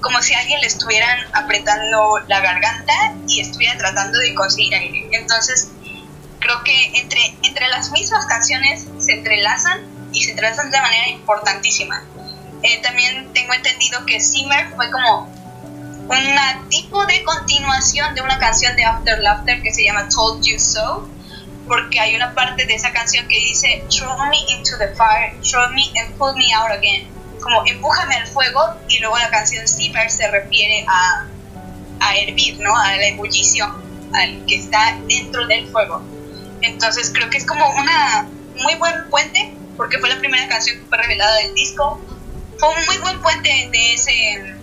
como 0.00 0.20
si 0.22 0.34
alguien 0.34 0.60
le 0.60 0.66
estuvieran 0.66 1.18
apretando 1.32 2.18
la 2.26 2.40
garganta 2.40 3.14
y 3.28 3.40
estuviera 3.40 3.78
tratando 3.78 4.18
de 4.18 4.34
conseguir 4.34 4.74
aire. 4.74 5.08
Entonces, 5.12 5.68
creo 6.40 6.64
que 6.64 6.98
entre, 6.98 7.20
entre 7.42 7.68
las 7.68 7.92
mismas 7.92 8.26
canciones 8.26 8.86
se 8.98 9.12
entrelazan 9.12 9.82
y 10.12 10.24
se 10.24 10.30
entrelazan 10.30 10.70
de 10.70 10.80
manera 10.80 11.08
importantísima. 11.08 12.02
Eh, 12.62 12.80
también 12.82 13.32
tengo 13.32 13.54
entendido 13.54 14.04
que 14.06 14.20
Zimmer 14.20 14.70
fue 14.74 14.90
como 14.90 15.30
un 16.10 16.68
tipo 16.68 17.06
de 17.06 17.22
continuación 17.22 18.14
de 18.14 18.22
una 18.22 18.38
canción 18.38 18.74
de 18.74 18.84
After 18.84 19.18
Laughter 19.20 19.62
que 19.62 19.72
se 19.72 19.84
llama 19.84 20.08
Told 20.08 20.44
You 20.44 20.58
So, 20.58 21.08
porque 21.68 22.00
hay 22.00 22.16
una 22.16 22.34
parte 22.34 22.66
de 22.66 22.74
esa 22.74 22.92
canción 22.92 23.28
que 23.28 23.36
dice 23.36 23.84
Throw 23.90 24.16
me 24.28 24.38
into 24.48 24.76
the 24.78 24.88
fire, 24.96 25.40
throw 25.42 25.70
me 25.70 25.84
and 26.00 26.16
pull 26.18 26.34
me 26.34 26.52
out 26.52 26.70
again, 26.72 27.08
como 27.40 27.64
empújame 27.64 28.16
al 28.16 28.26
fuego, 28.26 28.74
y 28.88 28.98
luego 28.98 29.16
la 29.18 29.30
canción 29.30 29.66
Simmer 29.68 30.10
se 30.10 30.28
refiere 30.28 30.84
a, 30.88 31.26
a 32.00 32.16
hervir, 32.16 32.58
¿no? 32.58 32.76
A 32.76 32.96
la 32.96 33.06
ebullición, 33.06 33.72
al 34.12 34.44
que 34.46 34.56
está 34.56 34.98
dentro 35.06 35.46
del 35.46 35.68
fuego. 35.68 36.02
Entonces 36.62 37.12
creo 37.14 37.30
que 37.30 37.38
es 37.38 37.46
como 37.46 37.68
una 37.70 38.28
muy 38.56 38.74
buen 38.74 39.08
puente, 39.10 39.54
porque 39.76 39.98
fue 39.98 40.08
la 40.08 40.18
primera 40.18 40.48
canción 40.48 40.80
que 40.80 40.86
fue 40.86 40.98
revelada 40.98 41.36
del 41.36 41.54
disco. 41.54 42.00
Fue 42.58 42.68
un 42.68 42.86
muy 42.86 42.98
buen 42.98 43.22
puente 43.22 43.68
de 43.72 43.94
ese 43.94 44.59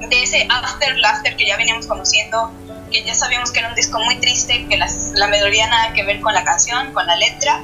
de 0.00 0.22
ese 0.22 0.46
After 0.48 0.96
Laughter 0.98 1.36
que 1.36 1.46
ya 1.46 1.56
veníamos 1.56 1.86
conociendo, 1.86 2.52
que 2.90 3.02
ya 3.02 3.14
sabíamos 3.14 3.50
que 3.50 3.60
era 3.60 3.68
un 3.68 3.74
disco 3.74 3.98
muy 4.00 4.16
triste, 4.16 4.66
que 4.68 4.76
la 4.76 5.26
melodía 5.28 5.66
nada 5.68 5.92
que 5.92 6.02
ver 6.04 6.20
con 6.20 6.34
la 6.34 6.44
canción, 6.44 6.92
con 6.92 7.06
la 7.06 7.16
letra, 7.16 7.62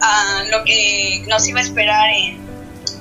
a 0.00 0.44
lo 0.50 0.64
que 0.64 1.24
nos 1.28 1.46
iba 1.48 1.60
a 1.60 1.62
esperar 1.62 2.10
en, 2.10 2.40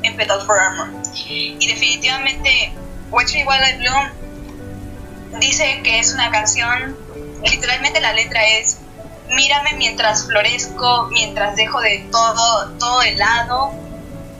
en 0.03 0.15
Pedal 0.15 0.41
for 0.45 0.59
Armor. 0.59 0.89
Y 1.27 1.67
definitivamente, 1.67 2.71
Watch 3.09 3.33
Me 3.33 3.45
While 3.45 3.69
I 3.69 3.77
Bloom 3.77 5.39
dice 5.39 5.81
que 5.83 5.99
es 5.99 6.13
una 6.13 6.29
canción, 6.31 6.95
literalmente 7.43 7.99
la 7.99 8.13
letra 8.13 8.45
es 8.45 8.77
mírame 9.33 9.73
mientras 9.77 10.25
florezco, 10.25 11.07
mientras 11.11 11.55
dejo 11.55 11.81
de 11.81 12.05
todo, 12.11 12.71
todo 12.77 12.99
de 12.99 13.15
lado. 13.15 13.71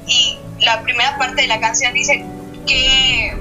Y 0.07 0.37
la 0.59 0.81
primera 0.81 1.17
parte 1.17 1.43
de 1.43 1.47
la 1.47 1.59
canción 1.59 1.93
dice 1.93 2.25
que 2.67 3.37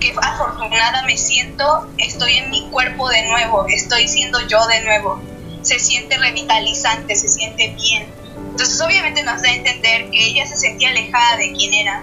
qué 0.00 0.14
afortunada 0.20 1.02
me 1.04 1.16
siento, 1.16 1.88
estoy 1.98 2.38
en 2.38 2.50
mi 2.50 2.68
cuerpo 2.70 3.08
de 3.08 3.22
nuevo, 3.26 3.66
estoy 3.68 4.08
siendo 4.08 4.40
yo 4.48 4.66
de 4.66 4.82
nuevo. 4.82 5.20
Se 5.62 5.78
siente 5.78 6.16
revitalizante, 6.16 7.14
se 7.14 7.28
siente 7.28 7.68
bien. 7.76 8.12
Entonces 8.50 8.80
obviamente 8.80 9.22
nos 9.22 9.42
da 9.42 9.48
a 9.48 9.52
entender 9.52 10.10
que 10.10 10.24
ella 10.24 10.46
se 10.46 10.56
sentía 10.56 10.88
alejada 10.88 11.36
de 11.36 11.52
quién 11.52 11.74
era, 11.74 12.02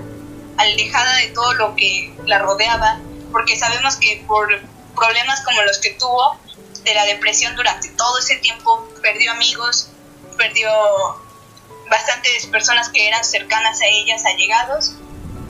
alejada 0.57 1.17
de 1.17 1.29
todo 1.29 1.53
lo 1.55 1.75
que 1.75 2.13
la 2.25 2.39
rodeaba, 2.39 2.99
porque 3.31 3.57
sabemos 3.57 3.95
que 3.97 4.23
por 4.27 4.47
problemas 4.95 5.41
como 5.41 5.61
los 5.63 5.79
que 5.79 5.91
tuvo, 5.91 6.37
de 6.83 6.93
la 6.93 7.05
depresión 7.05 7.55
durante 7.55 7.89
todo 7.89 8.19
ese 8.19 8.37
tiempo, 8.37 8.87
perdió 9.01 9.31
amigos, 9.31 9.89
perdió 10.37 10.69
bastantes 11.89 12.45
personas 12.45 12.89
que 12.89 13.07
eran 13.07 13.23
cercanas 13.25 13.81
a 13.81 13.87
ellas, 13.87 14.23
allegados, 14.25 14.93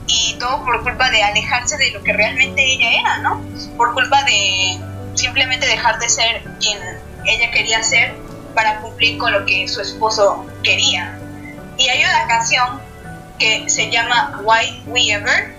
y 0.08 0.36
todo 0.38 0.64
por 0.64 0.82
culpa 0.82 1.10
de 1.10 1.22
alejarse 1.22 1.76
de 1.76 1.90
lo 1.92 2.02
que 2.02 2.12
realmente 2.12 2.64
ella 2.64 2.90
era, 3.00 3.18
¿no? 3.18 3.42
Por 3.76 3.94
culpa 3.94 4.24
de, 4.24 4.78
simplemente 5.14 5.66
dejar 5.66 5.98
de 5.98 6.08
ser 6.08 6.42
quien 6.60 6.78
ella 7.26 7.50
quería 7.50 7.82
ser 7.82 8.14
para 8.54 8.80
cumplir 8.80 9.18
con 9.18 9.32
lo 9.32 9.44
que 9.46 9.68
su 9.68 9.80
esposo 9.80 10.46
quería. 10.62 11.18
Y 11.76 11.88
hay 11.88 12.02
una 12.02 12.26
canción 12.26 12.80
que 13.38 13.68
se 13.68 13.90
llama 13.90 14.40
Why 14.42 14.82
We 14.86 15.12
Ever 15.12 15.54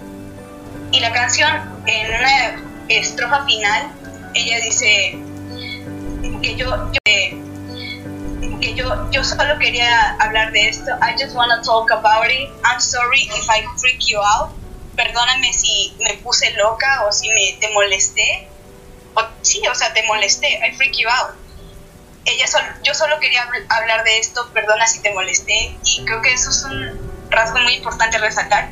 y 0.92 1.00
la 1.00 1.14
canción 1.14 1.50
en 1.86 2.08
una 2.08 2.62
estrofa 2.90 3.46
final 3.46 3.92
ella 4.34 4.60
dice 4.64 5.18
que 6.42 6.56
yo, 6.56 6.92
que 8.60 8.74
yo 8.76 9.10
yo 9.12 9.24
solo 9.24 9.58
quería 9.60 10.16
hablar 10.20 10.52
de 10.52 10.70
esto. 10.70 10.92
I 11.02 11.14
just 11.18 11.36
wanna 11.36 11.62
talk 11.64 11.92
about 11.92 12.30
it. 12.30 12.50
I'm 12.66 12.80
sorry 12.80 13.22
if 13.22 13.50
I 13.50 13.64
freak 13.78 14.00
you 14.08 14.20
out. 14.20 14.52
Perdóname 14.96 15.54
si 15.54 15.96
me 16.00 16.16
puse 16.18 16.52
loca 16.58 17.06
o 17.08 17.12
si 17.12 17.30
me 17.30 17.58
te 17.60 17.70
molesté. 17.74 18.48
O, 19.16 19.22
sí 19.42 19.62
o 19.68 19.76
sea 19.76 19.94
te 19.94 20.04
molesté. 20.04 20.60
I 20.66 20.76
freak 20.76 20.98
you 20.98 21.08
out. 21.10 21.36
Ella 22.26 22.46
yo 22.84 22.94
solo 22.94 23.20
quería 23.20 23.44
hablar 23.70 24.04
de 24.04 24.20
esto 24.20 24.50
perdona 24.54 24.86
si 24.88 25.02
te 25.02 25.14
molesté. 25.14 25.78
Y 25.84 26.06
creo 26.06 26.22
que 26.22 26.34
eso 26.34 26.50
es 26.50 26.64
un 26.64 27.30
rasgo 27.30 27.60
muy 27.60 27.76
importante 27.76 28.18
resaltar 28.18 28.70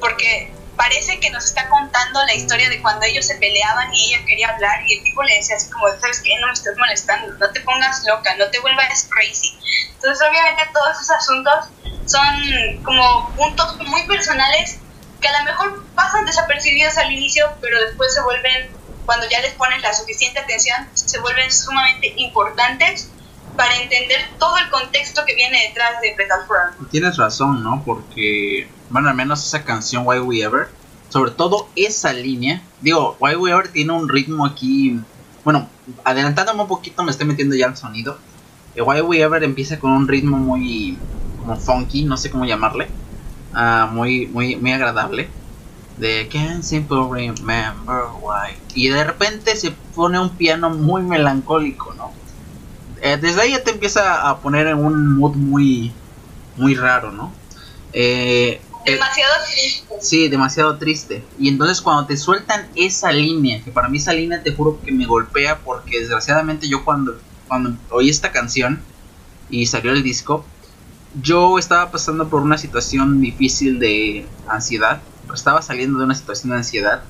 porque 0.00 0.52
parece 0.80 1.20
que 1.20 1.28
nos 1.28 1.44
está 1.44 1.68
contando 1.68 2.24
la 2.24 2.34
historia 2.34 2.70
de 2.70 2.80
cuando 2.80 3.04
ellos 3.04 3.26
se 3.26 3.34
peleaban 3.34 3.92
y 3.92 4.14
ella 4.14 4.24
quería 4.24 4.48
hablar 4.48 4.80
y 4.86 4.94
el 4.94 5.04
tipo 5.04 5.22
le 5.22 5.34
decía 5.34 5.56
así 5.56 5.70
como, 5.70 5.86
¿sabes 6.00 6.22
qué? 6.24 6.30
No 6.40 6.46
me 6.46 6.54
estás 6.54 6.74
molestando, 6.78 7.34
no 7.34 7.50
te 7.50 7.60
pongas 7.60 8.02
loca, 8.08 8.34
no 8.38 8.46
te 8.46 8.60
vuelvas 8.60 9.06
crazy. 9.10 9.58
Entonces 9.92 10.26
obviamente 10.26 10.62
todos 10.72 10.96
esos 10.96 11.10
asuntos 11.10 11.68
son 12.06 12.82
como 12.82 13.30
puntos 13.36 13.76
muy 13.88 14.06
personales 14.06 14.78
que 15.20 15.28
a 15.28 15.40
lo 15.40 15.44
mejor 15.44 15.84
pasan 15.94 16.24
desapercibidos 16.24 16.96
al 16.96 17.12
inicio, 17.12 17.44
pero 17.60 17.78
después 17.78 18.14
se 18.14 18.22
vuelven, 18.22 18.70
cuando 19.04 19.28
ya 19.28 19.40
les 19.42 19.52
pones 19.52 19.82
la 19.82 19.92
suficiente 19.92 20.40
atención, 20.40 20.88
se 20.94 21.18
vuelven 21.18 21.52
sumamente 21.52 22.14
importantes 22.16 23.10
para 23.54 23.76
entender 23.76 24.30
todo 24.38 24.56
el 24.56 24.70
contexto 24.70 25.26
que 25.26 25.34
viene 25.34 25.60
detrás 25.68 26.00
de 26.00 26.14
Petal 26.16 26.46
Tienes 26.90 27.18
razón, 27.18 27.62
¿no? 27.62 27.82
Porque, 27.84 28.66
bueno, 28.90 29.08
al 29.08 29.14
menos 29.14 29.46
esa 29.46 29.64
canción 29.64 30.06
Why 30.06 30.18
We 30.18 30.42
Ever, 30.42 30.68
sobre 31.08 31.30
todo 31.30 31.68
esa 31.76 32.12
línea, 32.12 32.62
digo, 32.80 33.16
Why 33.20 33.36
We 33.36 33.50
Ever 33.50 33.68
tiene 33.68 33.92
un 33.92 34.08
ritmo 34.08 34.44
aquí, 34.44 35.00
bueno, 35.44 35.68
adelantándome 36.04 36.62
un 36.62 36.68
poquito 36.68 37.02
me 37.02 37.10
estoy 37.10 37.26
metiendo 37.26 37.56
ya 37.56 37.66
el 37.66 37.76
sonido. 37.76 38.18
Eh, 38.74 38.82
Why 38.82 39.00
We 39.00 39.20
Ever 39.20 39.42
empieza 39.42 39.78
con 39.78 39.92
un 39.92 40.06
ritmo 40.06 40.36
muy 40.36 40.98
como 41.38 41.56
funky, 41.56 42.04
no 42.04 42.16
sé 42.16 42.30
cómo 42.30 42.44
llamarle, 42.44 42.88
uh, 43.54 43.86
muy, 43.92 44.26
muy, 44.26 44.56
muy 44.56 44.72
agradable. 44.72 45.28
De 45.96 46.28
Can't 46.32 46.62
Simple 46.62 47.08
Remember 47.10 48.04
Why. 48.22 48.56
Y 48.74 48.88
de 48.88 49.04
repente 49.04 49.54
se 49.56 49.70
pone 49.94 50.18
un 50.18 50.30
piano 50.30 50.70
muy 50.70 51.02
melancólico, 51.02 51.92
¿no? 51.94 52.10
Eh, 53.02 53.18
desde 53.20 53.42
ahí 53.42 53.50
ya 53.50 53.62
te 53.62 53.70
empieza 53.70 54.28
a 54.28 54.38
poner 54.38 54.66
en 54.66 54.78
un 54.78 55.16
mood 55.16 55.34
muy, 55.34 55.92
muy 56.56 56.74
raro, 56.74 57.12
¿no? 57.12 57.32
Eh, 57.92 58.60
demasiado 58.84 59.34
triste. 59.52 59.94
Sí, 60.00 60.28
demasiado 60.28 60.76
triste. 60.78 61.24
Y 61.38 61.48
entonces 61.48 61.80
cuando 61.80 62.06
te 62.06 62.16
sueltan 62.16 62.68
esa 62.74 63.12
línea, 63.12 63.62
que 63.62 63.70
para 63.70 63.88
mí 63.88 63.98
esa 63.98 64.12
línea 64.12 64.42
te 64.42 64.52
juro 64.52 64.80
que 64.84 64.92
me 64.92 65.06
golpea 65.06 65.58
porque 65.58 66.00
desgraciadamente 66.00 66.68
yo 66.68 66.84
cuando, 66.84 67.18
cuando 67.48 67.76
oí 67.90 68.08
esta 68.08 68.32
canción 68.32 68.82
y 69.48 69.66
salió 69.66 69.92
el 69.92 70.02
disco, 70.02 70.44
yo 71.22 71.58
estaba 71.58 71.90
pasando 71.90 72.28
por 72.28 72.42
una 72.42 72.58
situación 72.58 73.20
difícil 73.20 73.78
de 73.78 74.26
ansiedad. 74.48 75.00
Estaba 75.34 75.62
saliendo 75.62 75.98
de 75.98 76.04
una 76.04 76.14
situación 76.14 76.50
de 76.50 76.56
ansiedad 76.58 77.02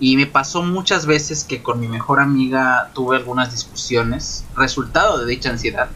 y 0.00 0.16
me 0.16 0.26
pasó 0.26 0.62
muchas 0.62 1.06
veces 1.06 1.44
que 1.44 1.62
con 1.62 1.80
mi 1.80 1.88
mejor 1.88 2.20
amiga 2.20 2.90
tuve 2.94 3.16
algunas 3.16 3.52
discusiones, 3.52 4.44
resultado 4.56 5.18
de 5.18 5.26
dicha 5.26 5.50
ansiedad, 5.50 5.88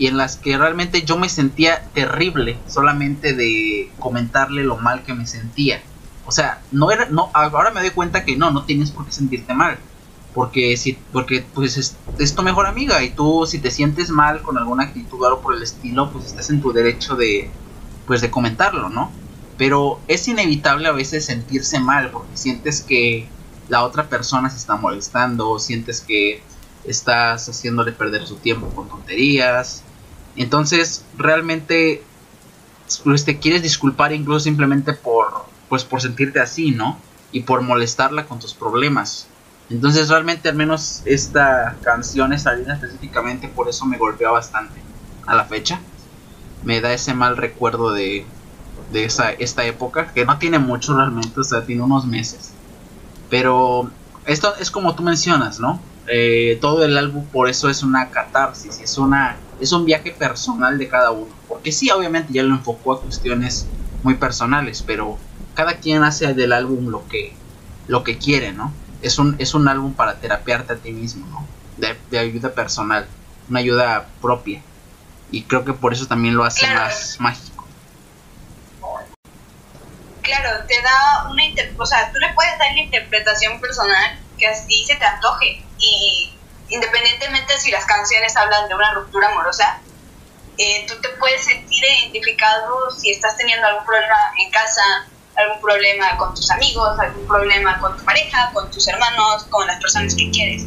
y 0.00 0.06
en 0.06 0.16
las 0.16 0.36
que 0.36 0.56
realmente 0.56 1.02
yo 1.02 1.18
me 1.18 1.28
sentía 1.28 1.82
terrible 1.92 2.56
solamente 2.66 3.34
de 3.34 3.92
comentarle 3.98 4.64
lo 4.64 4.78
mal 4.78 5.02
que 5.02 5.12
me 5.12 5.26
sentía. 5.26 5.82
O 6.24 6.32
sea, 6.32 6.62
no 6.72 6.90
era, 6.90 7.10
no, 7.10 7.28
ahora 7.34 7.70
me 7.70 7.82
doy 7.82 7.90
cuenta 7.90 8.24
que 8.24 8.34
no, 8.34 8.50
no 8.50 8.64
tienes 8.64 8.92
por 8.92 9.04
qué 9.04 9.12
sentirte 9.12 9.52
mal. 9.52 9.78
Porque 10.34 10.78
si, 10.78 10.94
porque 11.12 11.44
pues 11.54 11.76
es, 11.76 12.34
tu 12.34 12.42
mejor 12.42 12.64
amiga 12.64 13.02
y 13.02 13.10
tú 13.10 13.44
si 13.46 13.58
te 13.58 13.70
sientes 13.70 14.08
mal 14.08 14.40
con 14.40 14.56
alguna 14.56 14.84
actitud 14.84 15.20
o 15.20 15.26
algo 15.26 15.42
por 15.42 15.54
el 15.54 15.62
estilo, 15.62 16.10
pues 16.10 16.24
estás 16.24 16.48
en 16.48 16.62
tu 16.62 16.72
derecho 16.72 17.14
de, 17.14 17.50
pues 18.06 18.22
de 18.22 18.30
comentarlo, 18.30 18.88
¿no? 18.88 19.12
Pero 19.58 20.00
es 20.08 20.26
inevitable 20.28 20.88
a 20.88 20.92
veces 20.92 21.26
sentirse 21.26 21.78
mal 21.78 22.10
porque 22.10 22.38
sientes 22.38 22.80
que 22.80 23.28
la 23.68 23.84
otra 23.84 24.08
persona 24.08 24.48
se 24.48 24.56
está 24.56 24.76
molestando, 24.76 25.58
sientes 25.58 26.00
que 26.00 26.42
estás 26.84 27.50
haciéndole 27.50 27.92
perder 27.92 28.26
su 28.26 28.36
tiempo 28.36 28.70
con 28.70 28.88
tonterías. 28.88 29.84
Entonces, 30.36 31.04
realmente 31.16 32.02
pues, 33.04 33.24
te 33.24 33.38
quieres 33.38 33.62
disculpar 33.62 34.12
incluso 34.12 34.40
simplemente 34.40 34.92
por 34.92 35.48
pues 35.68 35.84
por 35.84 36.02
sentirte 36.02 36.40
así, 36.40 36.72
¿no? 36.72 36.98
Y 37.30 37.42
por 37.42 37.62
molestarla 37.62 38.26
con 38.26 38.40
tus 38.40 38.54
problemas. 38.54 39.28
Entonces, 39.68 40.08
realmente 40.08 40.48
al 40.48 40.56
menos 40.56 41.02
esta 41.04 41.76
canción, 41.82 42.32
esta 42.32 42.54
línea 42.54 42.74
específicamente, 42.74 43.46
por 43.46 43.68
eso 43.68 43.86
me 43.86 43.96
golpea 43.96 44.30
bastante 44.30 44.80
a 45.26 45.36
la 45.36 45.44
fecha. 45.44 45.80
Me 46.64 46.80
da 46.80 46.92
ese 46.92 47.14
mal 47.14 47.36
recuerdo 47.36 47.92
de 47.92 48.26
de 48.92 49.04
esa, 49.04 49.30
esta 49.32 49.64
época, 49.64 50.12
que 50.12 50.24
no 50.24 50.38
tiene 50.38 50.58
mucho 50.58 50.96
realmente, 50.96 51.40
o 51.40 51.44
sea, 51.44 51.64
tiene 51.64 51.82
unos 51.82 52.06
meses. 52.06 52.52
Pero 53.28 53.90
esto 54.26 54.54
es 54.58 54.70
como 54.70 54.94
tú 54.94 55.02
mencionas, 55.02 55.60
¿no? 55.60 55.80
Eh, 56.08 56.58
todo 56.60 56.84
el 56.84 56.96
álbum 56.98 57.24
por 57.26 57.48
eso 57.48 57.68
es 57.68 57.82
una 57.82 58.10
catarsis, 58.10 58.80
es, 58.80 58.98
una, 58.98 59.36
es 59.60 59.72
un 59.72 59.84
viaje 59.84 60.10
personal 60.12 60.78
de 60.78 60.88
cada 60.88 61.10
uno. 61.10 61.30
Porque 61.48 61.72
sí, 61.72 61.90
obviamente 61.90 62.32
ya 62.32 62.42
lo 62.42 62.54
enfocó 62.54 62.94
a 62.94 63.00
cuestiones 63.00 63.66
muy 64.02 64.14
personales, 64.14 64.82
pero 64.82 65.18
cada 65.54 65.74
quien 65.74 66.02
hace 66.02 66.32
del 66.34 66.52
álbum 66.52 66.88
lo 66.88 67.06
que, 67.08 67.34
lo 67.86 68.04
que 68.04 68.18
quiere, 68.18 68.52
¿no? 68.52 68.72
Es 69.02 69.18
un, 69.18 69.36
es 69.38 69.54
un 69.54 69.68
álbum 69.68 69.94
para 69.94 70.16
terapiarte 70.16 70.74
a 70.74 70.76
ti 70.76 70.92
mismo, 70.92 71.26
¿no? 71.28 71.46
De, 71.76 71.96
de 72.10 72.18
ayuda 72.18 72.52
personal, 72.52 73.06
una 73.48 73.60
ayuda 73.60 74.08
propia. 74.20 74.62
Y 75.30 75.42
creo 75.42 75.64
que 75.64 75.72
por 75.72 75.92
eso 75.92 76.06
también 76.06 76.34
lo 76.34 76.44
hace 76.44 76.66
más 76.74 77.16
mágico 77.20 77.50
claro, 80.30 80.64
te 80.66 80.80
da 80.82 81.28
una 81.30 81.42
o 81.78 81.86
sea, 81.86 82.10
tú 82.12 82.18
le 82.18 82.32
puedes 82.34 82.56
dar 82.58 82.72
la 82.72 82.80
interpretación 82.80 83.60
personal 83.60 84.18
que 84.38 84.46
así 84.46 84.84
se 84.84 84.96
te 84.96 85.04
antoje 85.04 85.62
y 85.78 86.32
independientemente 86.68 86.99
si 87.60 87.70
las 87.70 87.84
canciones 87.84 88.36
hablan 88.36 88.68
de 88.68 88.74
una 88.74 88.92
ruptura 88.94 89.28
amorosa, 89.28 89.80
eh, 90.58 90.84
tú 90.86 90.94
te 91.00 91.08
puedes 91.10 91.44
sentir 91.44 91.84
identificado 91.84 92.90
si 92.90 93.10
estás 93.10 93.36
teniendo 93.36 93.66
algún 93.66 93.84
problema 93.84 94.16
en 94.38 94.50
casa, 94.50 94.82
algún 95.36 95.60
problema 95.60 96.16
con 96.16 96.34
tus 96.34 96.50
amigos, 96.50 96.98
algún 96.98 97.26
problema 97.26 97.78
con 97.78 97.96
tu 97.96 98.04
pareja, 98.04 98.50
con 98.52 98.70
tus 98.70 98.86
hermanos, 98.88 99.44
con 99.44 99.66
las 99.66 99.80
personas 99.80 100.14
que 100.14 100.30
quieres. 100.30 100.62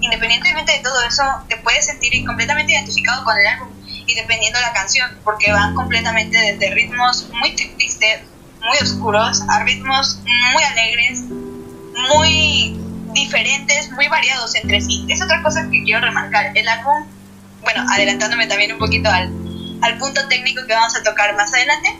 Independientemente 0.00 0.72
de 0.72 0.80
todo 0.80 1.00
eso, 1.02 1.22
te 1.48 1.56
puedes 1.58 1.86
sentir 1.86 2.24
completamente 2.26 2.72
identificado 2.72 3.24
con 3.24 3.38
el 3.38 3.46
álbum 3.46 3.68
y 3.86 4.14
dependiendo 4.14 4.58
de 4.58 4.66
la 4.66 4.72
canción, 4.72 5.18
porque 5.24 5.52
van 5.52 5.74
completamente 5.74 6.38
desde 6.38 6.74
ritmos 6.74 7.28
muy 7.30 7.54
tristes 7.54 8.22
muy 8.60 8.78
oscuros, 8.78 9.42
a 9.48 9.62
ritmos 9.62 10.18
muy 10.52 10.62
alegres, 10.64 11.20
muy 12.08 12.85
diferentes, 13.16 13.90
muy 13.90 14.06
variados 14.08 14.54
entre 14.54 14.80
sí. 14.80 15.04
Es 15.08 15.20
otra 15.22 15.42
cosa 15.42 15.68
que 15.70 15.82
quiero 15.82 16.00
remarcar. 16.00 16.52
El 16.54 16.68
álbum, 16.68 17.04
bueno, 17.62 17.84
adelantándome 17.92 18.46
también 18.46 18.72
un 18.72 18.78
poquito 18.78 19.10
al, 19.10 19.32
al 19.82 19.98
punto 19.98 20.28
técnico 20.28 20.64
que 20.66 20.74
vamos 20.74 20.94
a 20.96 21.02
tocar 21.02 21.34
más 21.34 21.52
adelante, 21.52 21.96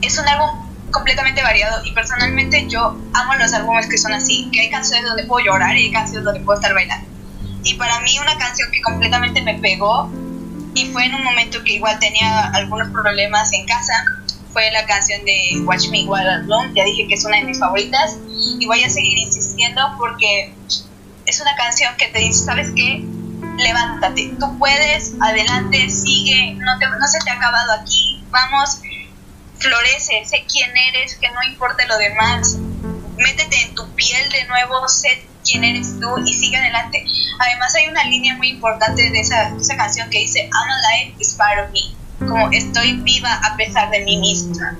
es 0.00 0.18
un 0.18 0.26
álbum 0.26 0.70
completamente 0.90 1.42
variado 1.42 1.84
y 1.84 1.92
personalmente 1.92 2.66
yo 2.68 2.98
amo 3.14 3.34
los 3.38 3.52
álbumes 3.52 3.86
que 3.88 3.98
son 3.98 4.12
así, 4.12 4.48
que 4.52 4.60
hay 4.60 4.70
canciones 4.70 5.04
donde 5.04 5.24
puedo 5.24 5.44
llorar 5.44 5.76
y 5.76 5.84
hay 5.84 5.92
canciones 5.92 6.24
donde 6.24 6.40
puedo 6.40 6.58
estar 6.58 6.74
bailando. 6.74 7.06
Y 7.62 7.74
para 7.74 8.00
mí 8.00 8.18
una 8.18 8.36
canción 8.38 8.70
que 8.72 8.80
completamente 8.80 9.42
me 9.42 9.54
pegó 9.54 10.10
y 10.74 10.86
fue 10.86 11.04
en 11.04 11.14
un 11.14 11.24
momento 11.24 11.62
que 11.64 11.74
igual 11.74 11.98
tenía 11.98 12.46
algunos 12.54 12.90
problemas 12.90 13.52
en 13.52 13.66
casa 13.66 13.92
fue 14.52 14.70
la 14.70 14.84
canción 14.86 15.24
de 15.24 15.60
Watch 15.64 15.88
Me 15.88 16.04
While 16.04 16.28
Alone. 16.28 16.72
Ya 16.74 16.84
dije 16.84 17.06
que 17.08 17.14
es 17.14 17.24
una 17.24 17.36
de 17.36 17.44
mis 17.44 17.58
favoritas 17.58 18.16
y 18.58 18.66
voy 18.66 18.82
a 18.82 18.90
seguir 18.90 19.18
insistiendo 19.18 19.82
porque 19.98 20.52
es 21.26 21.40
una 21.40 21.54
canción 21.56 21.94
que 21.96 22.08
te 22.08 22.18
dice, 22.18 22.44
¿sabes 22.44 22.70
qué? 22.74 23.04
Levántate, 23.56 24.34
tú 24.38 24.58
puedes, 24.58 25.14
adelante, 25.20 25.90
sigue, 25.90 26.54
no, 26.54 26.78
te, 26.78 26.86
no 26.86 27.06
se 27.06 27.18
te 27.20 27.30
ha 27.30 27.34
acabado 27.34 27.72
aquí, 27.72 28.24
vamos, 28.30 28.80
florece, 29.58 30.24
sé 30.24 30.44
quién 30.50 30.70
eres, 30.76 31.16
que 31.16 31.28
no 31.30 31.42
importe 31.42 31.86
lo 31.86 31.96
demás, 31.98 32.56
métete 33.16 33.62
en 33.62 33.74
tu 33.74 33.86
piel 33.94 34.30
de 34.30 34.44
nuevo, 34.44 34.88
sé 34.88 35.22
quién 35.44 35.64
eres 35.64 36.00
tú 36.00 36.18
y 36.24 36.32
sigue 36.32 36.56
adelante. 36.56 37.04
Además 37.38 37.74
hay 37.74 37.88
una 37.88 38.04
línea 38.04 38.34
muy 38.36 38.48
importante 38.48 39.10
de 39.10 39.20
esa, 39.20 39.54
esa 39.56 39.76
canción 39.76 40.08
que 40.10 40.18
dice 40.20 40.40
I'm 40.40 40.70
alive, 40.70 41.14
part 41.36 41.60
of 41.60 41.70
me 41.72 41.99
como 42.20 42.50
estoy 42.50 43.00
viva 43.02 43.32
a 43.32 43.56
pesar 43.56 43.90
de 43.90 44.04
mí 44.04 44.18
misma. 44.18 44.76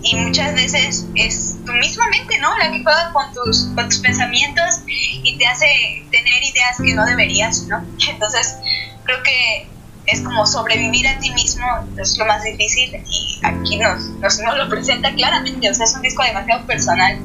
y 0.00 0.14
muchas 0.14 0.54
veces 0.54 1.06
es 1.16 1.56
tu 1.66 1.72
misma 1.72 2.06
mente, 2.08 2.38
¿no? 2.38 2.56
La 2.56 2.70
que 2.70 2.82
juega 2.84 3.12
con 3.12 3.34
tus, 3.34 3.64
con 3.74 3.88
tus 3.88 3.98
pensamientos 3.98 4.82
y 4.86 5.36
te 5.36 5.46
hace 5.46 5.66
tener 6.10 6.42
ideas 6.42 6.76
que 6.78 6.94
no 6.94 7.04
deberías, 7.04 7.64
¿no? 7.64 7.84
Entonces, 8.08 8.56
creo 9.04 9.22
que 9.24 9.68
es 10.06 10.22
como 10.22 10.46
sobrevivir 10.46 11.06
a 11.08 11.18
ti 11.18 11.30
mismo, 11.32 11.66
es 12.00 12.16
lo 12.16 12.26
más 12.26 12.42
difícil 12.42 12.90
y 13.10 13.40
aquí 13.44 13.76
nos, 13.76 14.04
nos, 14.20 14.38
lo 14.56 14.68
presenta 14.68 15.12
claramente, 15.12 15.68
o 15.68 15.72
es 15.72 15.94
un 15.94 16.02
disco 16.02 16.22
demasiado 16.22 16.64
personal, 16.66 17.18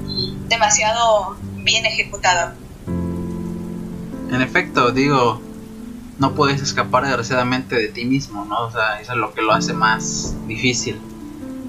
demasiado 0.50 1.38
bien 1.58 1.86
ejecutado. 1.86 2.54
En 2.88 4.42
efecto, 4.42 4.92
digo, 4.92 5.42
no 6.24 6.36
puedes 6.36 6.62
escapar 6.62 7.04
desgraciadamente 7.04 7.76
de 7.76 7.90
ti 7.90 8.06
mismo, 8.06 8.46
¿no? 8.46 8.68
O 8.68 8.72
sea, 8.72 9.02
eso 9.02 9.12
es 9.12 9.18
lo 9.18 9.34
que 9.34 9.42
lo 9.42 9.52
hace 9.52 9.74
más 9.74 10.34
difícil. 10.48 10.96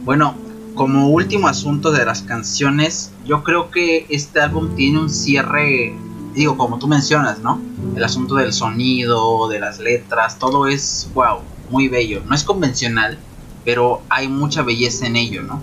Bueno, 0.04 0.36
como 0.76 1.08
último 1.08 1.48
asunto 1.48 1.90
de 1.90 2.04
las 2.04 2.22
canciones, 2.22 3.10
yo 3.24 3.42
creo 3.42 3.72
que 3.72 4.06
este 4.10 4.40
álbum 4.40 4.76
tiene 4.76 5.00
un 5.00 5.10
cierre, 5.10 5.96
digo, 6.34 6.56
como 6.56 6.78
tú 6.78 6.86
mencionas, 6.86 7.40
¿no? 7.40 7.60
El 7.96 8.04
asunto 8.04 8.36
del 8.36 8.52
sonido, 8.52 9.48
de 9.48 9.58
las 9.58 9.80
letras, 9.80 10.38
todo 10.38 10.68
es, 10.68 11.10
wow, 11.14 11.40
muy 11.68 11.88
bello. 11.88 12.22
No 12.24 12.36
es 12.36 12.44
convencional, 12.44 13.18
pero 13.64 14.02
hay 14.08 14.28
mucha 14.28 14.62
belleza 14.62 15.04
en 15.08 15.16
ello, 15.16 15.42
¿no? 15.42 15.60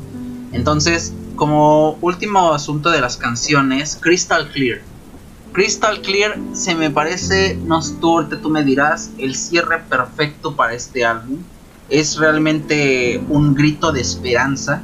Entonces, 0.52 1.14
como 1.38 1.92
último 2.02 2.52
asunto 2.52 2.90
de 2.90 3.00
las 3.00 3.16
canciones, 3.16 3.98
Crystal 4.02 4.50
Clear. 4.52 4.82
Crystal 5.52 6.02
Clear 6.02 6.40
se 6.54 6.76
me 6.76 6.90
parece, 6.90 7.56
no 7.66 7.82
tú, 8.00 8.26
tú 8.42 8.50
me 8.50 8.64
dirás, 8.64 9.12
el 9.18 9.36
cierre 9.36 9.80
perfecto 9.80 10.56
para 10.56 10.74
este 10.74 11.04
álbum. 11.04 11.40
Es 11.90 12.18
realmente 12.18 13.22
un 13.28 13.54
grito 13.54 13.92
de 13.92 14.00
esperanza 14.00 14.82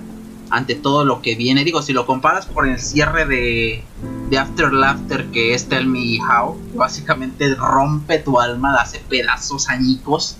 ante 0.49 0.75
todo 0.75 1.05
lo 1.05 1.21
que 1.21 1.35
viene. 1.35 1.63
Digo, 1.63 1.81
si 1.81 1.93
lo 1.93 2.05
comparas 2.05 2.47
con 2.47 2.67
el 2.67 2.79
cierre 2.79 3.25
de, 3.25 3.83
de 4.29 4.37
After 4.37 4.73
Laughter, 4.73 5.27
que 5.27 5.53
es 5.53 5.69
Tell 5.69 5.87
Me 5.87 6.19
How, 6.19 6.57
básicamente 6.75 7.55
rompe 7.55 8.19
tu 8.19 8.37
alma, 8.41 8.75
hace 8.75 8.99
pedazos 8.99 9.69
añicos. 9.69 10.35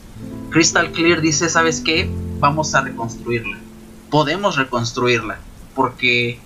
Crystal 0.49 0.91
Clear 0.91 1.21
dice, 1.21 1.47
¿sabes 1.47 1.79
qué? 1.79 2.09
Vamos 2.39 2.75
a 2.75 2.81
reconstruirla. 2.81 3.59
Podemos 4.09 4.57
reconstruirla, 4.57 5.39
porque 5.73 6.39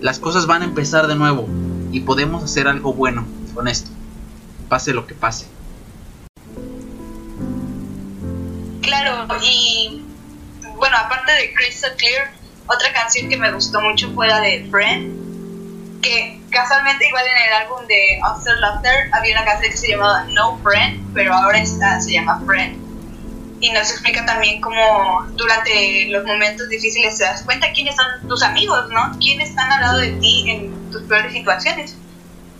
las 0.00 0.20
cosas 0.20 0.46
van 0.46 0.62
a 0.62 0.66
empezar 0.66 1.08
de 1.08 1.16
nuevo 1.16 1.48
y 1.92 2.00
podemos 2.00 2.44
hacer 2.44 2.68
algo 2.68 2.92
bueno 2.92 3.26
con 3.54 3.68
esto, 3.68 3.90
pase 4.68 4.92
lo 4.92 5.06
que 5.06 5.14
pase. 5.14 5.46
Claro, 8.82 9.26
y 9.42 10.04
bueno, 10.76 10.96
aparte 10.96 11.32
de 11.32 11.54
Crystal 11.54 11.92
Clear, 11.96 12.32
otra 12.66 12.92
canción 12.92 13.28
que 13.28 13.36
me 13.36 13.52
gustó 13.52 13.80
mucho 13.80 14.10
fue 14.14 14.28
la 14.28 14.40
de 14.40 14.66
Friend, 14.70 16.00
que 16.02 16.40
casualmente 16.50 17.06
igual 17.06 17.24
en 17.26 17.48
el 17.48 17.62
álbum 17.62 17.86
de 17.86 18.20
After 18.22 18.56
Laughter 18.58 19.10
había 19.12 19.36
una 19.36 19.44
canción 19.44 19.70
que 19.70 19.76
se 19.76 19.88
llamaba 19.88 20.24
No 20.30 20.58
Friend, 20.62 21.12
pero 21.14 21.34
ahora 21.34 21.58
esta 21.58 22.00
se 22.00 22.12
llama 22.12 22.42
Friend. 22.46 22.78
Y 23.62 23.70
nos 23.72 23.90
explica 23.90 24.24
también 24.24 24.60
cómo 24.62 25.26
durante 25.36 26.08
los 26.08 26.24
momentos 26.24 26.68
difíciles 26.70 27.18
te 27.18 27.24
das 27.24 27.42
cuenta 27.42 27.70
quiénes 27.72 27.94
son 27.94 28.26
tus 28.26 28.42
amigos, 28.42 28.88
¿no? 28.90 29.18
Quiénes 29.18 29.50
están 29.50 29.70
al 29.70 29.80
lado 29.82 29.98
de 29.98 30.12
ti 30.12 30.50
en 30.50 30.79
tus 30.90 31.02
peores 31.02 31.32
situaciones. 31.32 31.96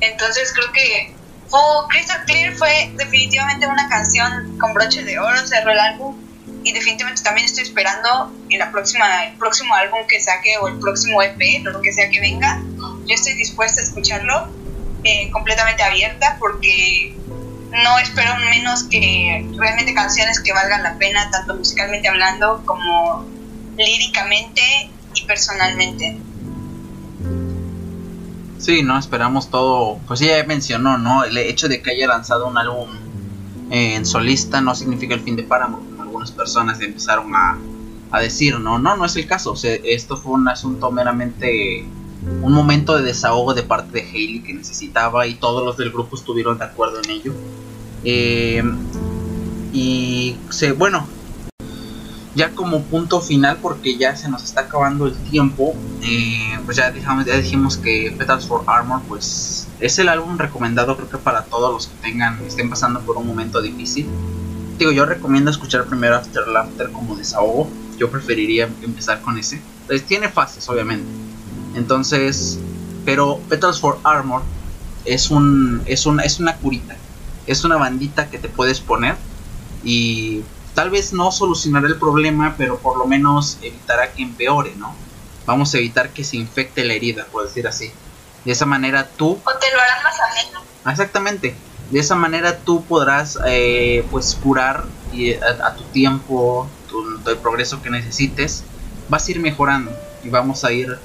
Entonces 0.00 0.52
creo 0.54 0.72
que 0.72 1.14
oh, 1.50 1.86
Crystal 1.88 2.24
Clear 2.24 2.54
fue 2.54 2.92
definitivamente 2.96 3.66
una 3.66 3.88
canción 3.88 4.58
con 4.58 4.72
broche 4.74 5.04
de 5.04 5.18
oro, 5.18 5.46
cerró 5.46 5.72
el 5.72 5.78
álbum 5.78 6.16
y 6.64 6.72
definitivamente 6.72 7.22
también 7.22 7.46
estoy 7.46 7.64
esperando 7.64 8.32
en 8.48 8.58
la 8.58 8.70
próxima, 8.70 9.24
el 9.24 9.36
próximo 9.36 9.74
álbum 9.74 10.00
que 10.08 10.20
saque 10.20 10.56
o 10.58 10.68
el 10.68 10.78
próximo 10.78 11.22
EP, 11.22 11.62
lo 11.64 11.80
que 11.80 11.92
sea 11.92 12.10
que 12.10 12.20
venga. 12.20 12.62
Yo 13.06 13.14
estoy 13.14 13.34
dispuesta 13.34 13.80
a 13.80 13.84
escucharlo 13.84 14.48
eh, 15.04 15.30
completamente 15.30 15.82
abierta 15.82 16.36
porque 16.38 17.14
no 17.70 17.98
espero 17.98 18.36
menos 18.50 18.84
que 18.84 19.46
realmente 19.56 19.94
canciones 19.94 20.40
que 20.40 20.52
valgan 20.52 20.82
la 20.82 20.98
pena, 20.98 21.30
tanto 21.30 21.54
musicalmente 21.54 22.08
hablando 22.08 22.62
como 22.66 23.24
líricamente 23.76 24.90
y 25.14 25.24
personalmente. 25.24 26.18
Sí, 28.60 28.82
no 28.82 28.98
esperamos 28.98 29.50
todo. 29.50 29.98
Pues 30.06 30.20
ya 30.20 30.44
mencionó, 30.44 30.98
¿no? 30.98 31.24
El 31.24 31.36
hecho 31.38 31.68
de 31.68 31.82
que 31.82 31.90
haya 31.90 32.06
lanzado 32.06 32.46
un 32.46 32.58
álbum 32.58 32.88
en 33.70 34.04
solista 34.04 34.60
no 34.60 34.74
significa 34.74 35.14
el 35.14 35.20
fin 35.20 35.36
de 35.36 35.44
Paramount 35.44 35.90
algunas 36.10 36.32
personas 36.32 36.80
empezaron 36.80 37.34
a, 37.34 37.56
a 38.10 38.20
decir, 38.20 38.58
no, 38.58 38.78
no, 38.78 38.96
no 38.96 39.04
es 39.04 39.16
el 39.16 39.26
caso. 39.26 39.52
O 39.52 39.56
esto 39.56 40.16
fue 40.16 40.32
un 40.32 40.48
asunto 40.48 40.90
meramente 40.90 41.86
un 42.42 42.52
momento 42.52 42.96
de 42.96 43.02
desahogo 43.02 43.54
de 43.54 43.62
parte 43.62 43.92
de 43.92 44.02
Hailey 44.02 44.42
que 44.42 44.52
necesitaba 44.52 45.26
y 45.26 45.36
todos 45.36 45.64
los 45.64 45.78
del 45.78 45.90
grupo 45.90 46.16
estuvieron 46.16 46.58
de 46.58 46.64
acuerdo 46.64 47.00
en 47.02 47.10
ello. 47.10 47.32
Eh, 48.04 48.62
y 49.72 50.36
se, 50.50 50.72
bueno, 50.72 51.06
ya 52.34 52.50
como 52.50 52.82
punto 52.82 53.20
final, 53.20 53.58
porque 53.60 53.96
ya 53.96 54.16
se 54.16 54.28
nos 54.28 54.44
está 54.44 54.62
acabando 54.62 55.06
el 55.06 55.14
tiempo, 55.14 55.74
eh, 56.02 56.58
pues 56.64 56.76
ya, 56.76 56.90
dijimos, 56.90 57.24
ya 57.24 57.36
dijimos 57.36 57.76
que 57.76 58.14
Petals 58.16 58.46
for 58.46 58.62
Armor, 58.66 59.02
pues 59.08 59.66
es 59.80 59.98
el 59.98 60.08
álbum 60.08 60.38
recomendado 60.38 60.96
creo 60.96 61.08
que 61.08 61.18
para 61.18 61.44
todos 61.44 61.72
los 61.72 61.86
que 61.88 62.08
tengan, 62.08 62.40
estén 62.46 62.70
pasando 62.70 63.00
por 63.00 63.16
un 63.16 63.26
momento 63.26 63.60
difícil 63.60 64.06
digo, 64.80 64.92
yo 64.92 65.04
recomiendo 65.04 65.50
escuchar 65.50 65.84
primero 65.84 66.16
After 66.16 66.48
Laughter 66.48 66.90
como 66.90 67.14
desahogo. 67.14 67.70
Yo 67.98 68.10
preferiría 68.10 68.68
empezar 68.82 69.20
con 69.20 69.38
ese. 69.38 69.60
Pues 69.86 70.04
tiene 70.04 70.30
fases, 70.30 70.68
obviamente. 70.70 71.06
Entonces, 71.74 72.58
pero 73.04 73.38
Petals 73.48 73.78
for 73.78 73.98
Armor 74.02 74.42
es 75.04 75.30
un 75.30 75.82
es 75.86 76.06
una 76.06 76.22
es 76.22 76.40
una 76.40 76.56
curita. 76.56 76.96
Es 77.46 77.62
una 77.64 77.76
bandita 77.76 78.30
que 78.30 78.38
te 78.38 78.48
puedes 78.48 78.80
poner 78.80 79.16
y 79.84 80.42
tal 80.74 80.90
vez 80.90 81.12
no 81.12 81.32
solucionará 81.32 81.86
el 81.86 81.96
problema, 81.96 82.54
pero 82.56 82.78
por 82.78 82.96
lo 82.96 83.06
menos 83.06 83.58
evitará 83.62 84.12
que 84.12 84.22
empeore, 84.22 84.74
¿no? 84.76 84.94
Vamos 85.46 85.74
a 85.74 85.78
evitar 85.78 86.10
que 86.10 86.24
se 86.24 86.36
infecte 86.36 86.84
la 86.84 86.94
herida, 86.94 87.26
por 87.30 87.44
decir 87.44 87.66
así. 87.66 87.92
De 88.44 88.52
esa 88.52 88.66
manera 88.66 89.08
tú... 89.08 89.32
O 89.32 89.58
te 89.58 89.72
lo 89.72 89.80
harán 89.80 90.02
más 90.02 90.14
ameno. 90.20 90.60
Exactamente. 90.86 91.54
De 91.90 91.98
esa 91.98 92.14
manera 92.14 92.58
tú 92.58 92.84
podrás 92.84 93.38
eh, 93.46 94.06
pues 94.10 94.36
curar 94.40 94.84
y 95.12 95.34
a, 95.34 95.74
tu 95.74 95.82
tiempo, 95.84 96.68
el 97.26 97.36
progreso 97.38 97.82
que 97.82 97.90
necesites, 97.90 98.62
vas 99.08 99.26
a 99.26 99.30
ir 99.32 99.40
mejorando 99.40 99.90
y 100.22 100.28
vamos 100.28 100.64
a 100.64 100.72
ir 100.72 100.98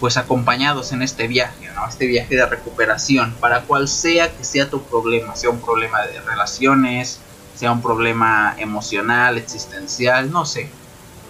pues 0.00 0.16
acompañados 0.16 0.92
en 0.92 1.02
este 1.02 1.28
viaje, 1.28 1.70
¿no? 1.74 1.86
Este 1.86 2.06
viaje 2.06 2.36
de 2.36 2.46
recuperación, 2.46 3.34
para 3.38 3.62
cual 3.62 3.86
sea 3.86 4.34
que 4.34 4.44
sea 4.44 4.68
tu 4.68 4.82
problema, 4.82 5.36
sea 5.36 5.50
un 5.50 5.60
problema 5.60 6.02
de 6.06 6.20
relaciones, 6.22 7.20
sea 7.56 7.72
un 7.72 7.82
problema 7.82 8.54
emocional, 8.58 9.38
existencial, 9.38 10.30
no 10.30 10.44
sé. 10.44 10.70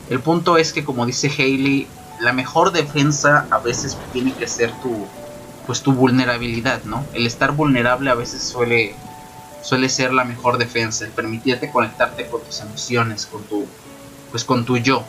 El 0.09 0.21
punto 0.21 0.57
es 0.57 0.73
que 0.73 0.85
como 0.85 1.07
dice 1.07 1.29
Hailey, 1.29 1.89
la 2.21 2.33
mejor 2.33 2.73
defensa 2.73 3.47
a 3.51 3.59
veces 3.59 3.97
tiene 4.13 4.33
que 4.35 4.47
ser 4.47 4.73
tu, 4.81 5.07
pues 5.67 5.83
tu 5.83 5.93
vulnerabilidad, 5.93 6.83
¿no? 6.85 7.05
El 7.13 7.27
estar 7.27 7.53
vulnerable 7.53 8.11
a 8.11 8.15
veces 8.15 8.43
suele 8.43 8.95
suele 9.63 9.89
ser 9.89 10.13
la 10.13 10.25
mejor 10.25 10.59
defensa, 10.59 11.07
el 11.07 11.11
permitirte 11.11 11.71
conectarte 11.71 12.27
con 12.27 12.43
tus 12.43 12.61
emociones, 12.61 13.27
con 13.27 13.43
tu 13.45 13.67
pues 14.31 14.45
con 14.45 14.65
tu 14.65 14.77
yo. 14.77 15.05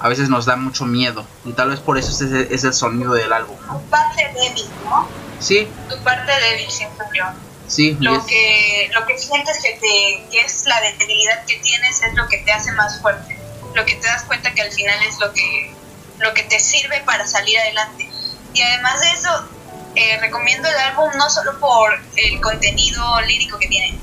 A 0.00 0.08
veces 0.08 0.28
nos 0.28 0.44
da 0.44 0.56
mucho 0.56 0.84
miedo 0.86 1.24
y 1.44 1.52
tal 1.52 1.70
vez 1.70 1.80
por 1.80 1.98
eso 1.98 2.10
es, 2.12 2.30
es 2.32 2.64
el 2.64 2.72
sonido 2.72 3.12
del 3.14 3.32
álbum, 3.32 3.56
¿no? 3.66 3.78
Tu 3.78 3.84
parte 3.86 4.22
débil, 4.34 4.64
¿no? 4.84 5.08
Sí. 5.40 5.68
Tu 5.88 5.96
parte 6.02 6.32
débil 6.32 6.68
yo. 6.68 7.45
Sí. 7.68 7.96
Lo 8.00 8.24
que 8.26 8.90
lo 8.94 9.06
que 9.06 9.18
sientes 9.18 9.58
que 9.62 9.72
te 9.72 10.28
que 10.30 10.40
es 10.40 10.66
la 10.66 10.80
debilidad 10.80 11.44
que 11.46 11.56
tienes 11.56 12.02
es 12.02 12.14
lo 12.14 12.28
que 12.28 12.38
te 12.38 12.52
hace 12.52 12.72
más 12.72 13.00
fuerte. 13.00 13.38
Lo 13.74 13.84
que 13.84 13.96
te 13.96 14.06
das 14.06 14.22
cuenta 14.24 14.52
que 14.54 14.62
al 14.62 14.72
final 14.72 14.98
es 15.02 15.18
lo 15.18 15.32
que 15.32 15.74
lo 16.18 16.32
que 16.34 16.44
te 16.44 16.58
sirve 16.60 17.00
para 17.00 17.26
salir 17.26 17.58
adelante. 17.58 18.08
Y 18.54 18.62
además 18.62 19.00
de 19.00 19.10
eso, 19.10 19.48
eh, 19.94 20.18
recomiendo 20.20 20.68
el 20.68 20.76
álbum 20.76 21.10
no 21.16 21.28
solo 21.28 21.58
por 21.58 21.98
el 22.16 22.40
contenido 22.40 23.20
lírico 23.22 23.58
que 23.58 23.68
tiene, 23.68 23.98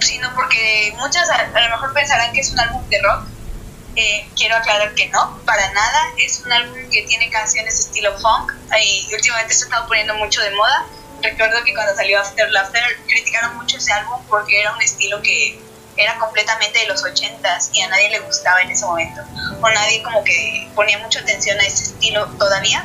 sino 0.00 0.34
porque 0.34 0.92
muchas 0.96 1.28
a, 1.30 1.46
lo 1.48 1.68
mejor 1.68 1.92
pensarán 1.92 2.32
que 2.32 2.40
es 2.40 2.50
un 2.50 2.60
álbum 2.60 2.88
de 2.88 3.02
rock. 3.02 3.24
Eh, 3.96 4.28
quiero 4.36 4.56
aclarar 4.56 4.94
que 4.94 5.08
no, 5.08 5.38
para 5.44 5.70
nada. 5.72 6.12
Es 6.16 6.40
un 6.44 6.52
álbum 6.52 6.78
que 6.90 7.02
tiene 7.02 7.28
canciones 7.30 7.78
estilo 7.78 8.16
funk 8.18 8.52
y 8.82 9.14
últimamente 9.14 9.52
se 9.52 9.64
ha 9.64 9.66
estado 9.66 9.88
poniendo 9.88 10.14
mucho 10.14 10.40
de 10.40 10.50
moda. 10.52 10.86
Recuerdo 11.22 11.62
que 11.64 11.74
cuando 11.74 11.94
salió 11.94 12.20
After 12.20 12.50
Laughter 12.50 12.82
criticaron 13.06 13.56
mucho 13.56 13.76
ese 13.76 13.92
álbum 13.92 14.20
porque 14.28 14.60
era 14.60 14.72
un 14.72 14.82
estilo 14.82 15.20
que 15.22 15.60
era 15.96 16.18
completamente 16.18 16.78
de 16.78 16.86
los 16.86 17.04
80s 17.04 17.70
y 17.72 17.82
a 17.82 17.88
nadie 17.88 18.10
le 18.10 18.20
gustaba 18.20 18.60
en 18.62 18.70
ese 18.70 18.86
momento. 18.86 19.20
O 19.60 19.68
nadie 19.68 20.02
como 20.02 20.24
que 20.24 20.68
ponía 20.74 20.98
mucha 20.98 21.20
atención 21.20 21.58
a 21.60 21.62
ese 21.62 21.84
estilo 21.84 22.26
todavía 22.38 22.84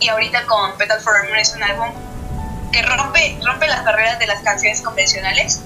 y 0.00 0.08
ahorita 0.08 0.44
con 0.44 0.76
Petal 0.76 1.00
for 1.00 1.16
Armor 1.16 1.38
es 1.38 1.54
un 1.54 1.62
álbum 1.62 1.90
que 2.72 2.82
rompe, 2.82 3.38
rompe 3.42 3.66
las 3.66 3.84
barreras 3.84 4.18
de 4.18 4.26
las 4.26 4.42
canciones 4.42 4.82
convencionales 4.82 5.60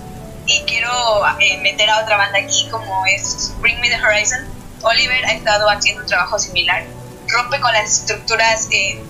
y 0.47 0.63
quiero 0.63 0.93
eh, 1.41 1.59
meter 1.59 1.91
a 1.91 2.03
otra 2.03 2.17
banda 2.17 2.39
aquí 2.39 2.69
como 2.71 3.05
es 3.07 3.53
Bring 3.59 3.81
Me 3.81 3.89
the 3.89 4.01
Horizon. 4.01 4.47
Oliver 4.83 5.25
ha 5.27 5.33
estado 5.33 5.69
haciendo 5.69 6.03
un 6.03 6.09
trabajo 6.09 6.39
similar 6.39 6.85
rompe 7.33 7.61
con 7.61 7.73
las 7.73 8.01
estructuras 8.01 8.69
eh, 8.71 9.03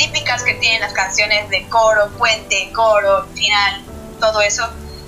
típicas 0.00 0.42
que 0.42 0.54
tienen 0.54 0.80
las 0.80 0.94
canciones 0.94 1.50
de 1.50 1.68
coro, 1.68 2.08
puente, 2.16 2.70
coro, 2.72 3.26
final, 3.34 3.82
todo 4.18 4.40
eso. 4.40 4.66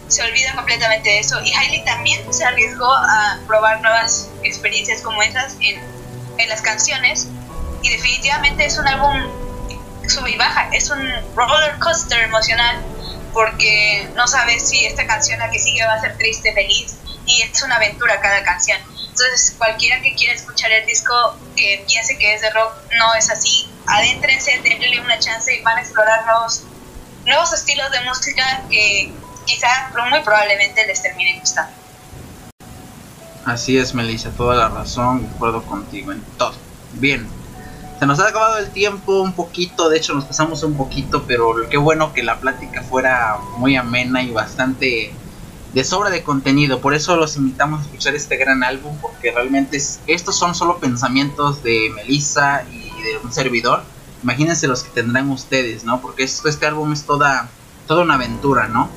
Se 0.08 0.22
olvida 0.22 0.54
completamente 0.54 1.08
de 1.08 1.18
eso. 1.20 1.40
Y 1.42 1.50
Hailey 1.54 1.82
también 1.86 2.20
se 2.30 2.44
arriesgó 2.44 2.92
a 2.92 3.38
probar 3.46 3.80
nuevas 3.80 4.28
experiencias 4.42 5.00
como 5.00 5.22
esas 5.22 5.56
en, 5.60 5.80
en 6.36 6.48
las 6.50 6.60
canciones. 6.60 7.28
Y 7.82 7.88
definitivamente 7.88 8.66
es 8.66 8.76
un 8.76 8.86
álbum 8.86 9.42
sube 10.08 10.32
y 10.32 10.36
baja, 10.36 10.68
es 10.72 10.90
un 10.90 11.00
roller 11.34 11.78
coaster 11.78 12.20
emocional 12.20 12.84
porque 13.32 14.10
no 14.14 14.26
sabes 14.26 14.68
si 14.68 14.84
esta 14.84 15.06
canción 15.06 15.38
la 15.38 15.50
que 15.50 15.58
sigue 15.58 15.86
va 15.86 15.94
a 15.94 16.00
ser 16.02 16.18
triste, 16.18 16.52
feliz 16.52 16.96
y 17.24 17.40
es 17.40 17.62
una 17.62 17.76
aventura 17.76 18.20
cada 18.20 18.42
canción. 18.42 18.78
Entonces, 18.88 19.54
cualquiera 19.56 20.02
que 20.02 20.14
quiera 20.14 20.34
escuchar 20.34 20.70
el 20.72 20.84
disco 20.84 21.14
que 21.56 21.82
piense 21.88 22.18
que 22.18 22.34
es 22.34 22.42
de 22.42 22.50
rock, 22.50 22.74
no 22.98 23.14
es 23.14 23.30
así. 23.30 23.71
Adéntrense, 23.86 24.60
denle 24.62 25.00
una 25.00 25.18
chance 25.18 25.54
y 25.54 25.62
van 25.62 25.78
a 25.78 25.80
explorar 25.80 26.24
nuevos, 26.24 26.62
nuevos 27.26 27.52
estilos 27.52 27.90
de 27.90 28.00
música 28.02 28.62
que 28.70 29.12
quizá, 29.44 29.68
muy 30.10 30.20
probablemente 30.20 30.86
les 30.86 31.02
terminen 31.02 31.40
gustando. 31.40 31.72
Así 33.44 33.76
es, 33.76 33.92
Melissa, 33.92 34.30
toda 34.30 34.54
la 34.54 34.68
razón, 34.68 35.28
acuerdo 35.34 35.62
contigo 35.64 36.12
en 36.12 36.22
todo. 36.38 36.54
Bien, 36.92 37.26
se 37.98 38.06
nos 38.06 38.20
ha 38.20 38.28
acabado 38.28 38.58
el 38.58 38.70
tiempo 38.70 39.20
un 39.20 39.32
poquito, 39.32 39.88
de 39.88 39.98
hecho 39.98 40.14
nos 40.14 40.24
pasamos 40.24 40.62
un 40.62 40.76
poquito, 40.76 41.24
pero 41.26 41.68
qué 41.68 41.76
bueno 41.76 42.12
que 42.12 42.22
la 42.22 42.38
plática 42.38 42.82
fuera 42.82 43.38
muy 43.58 43.76
amena 43.76 44.22
y 44.22 44.30
bastante 44.30 45.12
de 45.72 45.84
sobra 45.84 46.10
de 46.10 46.22
contenido. 46.22 46.80
Por 46.80 46.94
eso 46.94 47.16
los 47.16 47.36
invitamos 47.36 47.80
a 47.80 47.84
escuchar 47.84 48.14
este 48.14 48.36
gran 48.36 48.62
álbum, 48.62 48.96
porque 49.00 49.32
realmente 49.32 49.80
estos 50.06 50.36
son 50.36 50.54
solo 50.54 50.78
pensamientos 50.78 51.62
de 51.62 51.90
Melissa 51.94 52.64
y 52.70 52.81
de 53.02 53.18
un 53.18 53.32
servidor. 53.32 53.82
Imagínense 54.22 54.68
los 54.68 54.84
que 54.84 54.90
tendrán 54.90 55.30
ustedes, 55.30 55.84
¿no? 55.84 56.00
Porque 56.00 56.22
esto, 56.22 56.48
este 56.48 56.66
álbum 56.66 56.92
es 56.92 57.04
toda, 57.04 57.48
toda 57.86 58.02
una 58.02 58.14
aventura, 58.14 58.68
¿no? 58.68 58.88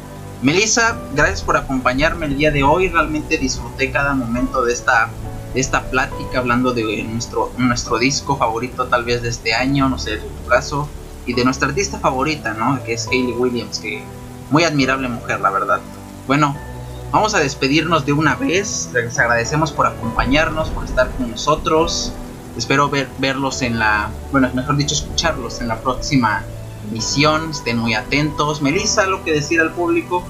Melissa, 0.41 0.97
gracias 1.13 1.41
por 1.41 1.57
acompañarme 1.57 2.27
el 2.27 2.37
día 2.37 2.51
de 2.51 2.63
hoy. 2.63 2.89
Realmente 2.89 3.37
disfruté 3.37 3.91
cada 3.91 4.13
momento 4.13 4.63
de 4.63 4.73
esta, 4.73 5.09
de 5.53 5.59
esta 5.59 5.89
plática 5.89 6.39
hablando 6.39 6.73
de 6.73 7.03
nuestro, 7.03 7.51
nuestro 7.57 7.97
disco 7.97 8.37
favorito 8.37 8.85
tal 8.85 9.05
vez 9.05 9.23
de 9.23 9.29
este 9.29 9.53
año, 9.53 9.89
no 9.89 9.97
sé, 9.97 10.11
de 10.11 10.17
tu 10.17 10.47
caso, 10.47 10.87
y 11.25 11.33
de 11.33 11.43
nuestra 11.43 11.69
artista 11.69 11.97
favorita, 11.99 12.53
¿no? 12.53 12.83
Que 12.83 12.93
es 12.93 13.07
Hayley 13.07 13.33
Williams, 13.33 13.79
que 13.79 14.03
muy 14.51 14.63
admirable 14.63 15.07
mujer, 15.07 15.39
la 15.39 15.49
verdad. 15.49 15.79
Bueno, 16.27 16.55
vamos 17.11 17.33
a 17.33 17.39
despedirnos 17.39 18.05
de 18.05 18.13
una 18.13 18.35
vez. 18.35 18.89
Les 18.93 19.17
agradecemos 19.17 19.71
por 19.71 19.87
acompañarnos, 19.87 20.69
por 20.69 20.85
estar 20.85 21.09
con 21.11 21.31
nosotros. 21.31 22.13
Espero 22.57 22.89
ver, 22.89 23.09
verlos 23.17 23.61
en 23.61 23.79
la, 23.79 24.09
bueno, 24.31 24.49
mejor 24.53 24.77
dicho, 24.77 24.95
escucharlos 24.95 25.61
en 25.61 25.67
la 25.67 25.79
próxima 25.79 26.43
emisión. 26.89 27.51
Estén 27.51 27.77
muy 27.77 27.93
atentos. 27.93 28.61
Melissa, 28.61 29.05
lo 29.05 29.23
que 29.23 29.33
decir 29.33 29.59
al 29.59 29.71
público. 29.73 30.25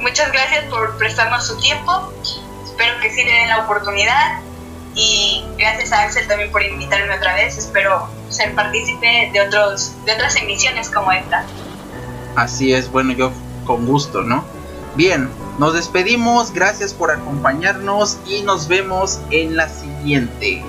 Muchas 0.00 0.32
gracias 0.32 0.64
por 0.64 0.96
prestarnos 0.96 1.46
su 1.46 1.56
tiempo. 1.58 2.12
Espero 2.64 3.00
que 3.00 3.10
sí 3.10 3.22
le 3.22 3.32
den 3.32 3.48
la 3.48 3.64
oportunidad. 3.64 4.40
Y 4.94 5.44
gracias 5.56 5.92
a 5.92 6.02
Axel 6.02 6.26
también 6.26 6.50
por 6.50 6.62
invitarme 6.62 7.14
otra 7.14 7.34
vez. 7.34 7.56
Espero 7.56 8.08
ser 8.28 8.54
partícipe 8.54 9.30
de, 9.32 9.40
otros, 9.42 9.92
de 10.04 10.12
otras 10.14 10.36
emisiones 10.36 10.90
como 10.90 11.12
esta. 11.12 11.44
Así 12.36 12.72
es, 12.72 12.90
bueno, 12.90 13.12
yo 13.12 13.32
con 13.64 13.86
gusto, 13.86 14.22
¿no? 14.22 14.44
Bien, 14.96 15.30
nos 15.60 15.74
despedimos, 15.74 16.54
gracias 16.54 16.94
por 16.94 17.10
acompañarnos 17.10 18.16
y 18.26 18.40
nos 18.44 18.66
vemos 18.66 19.20
en 19.30 19.56
la 19.56 19.68
siguiente. 19.68 20.64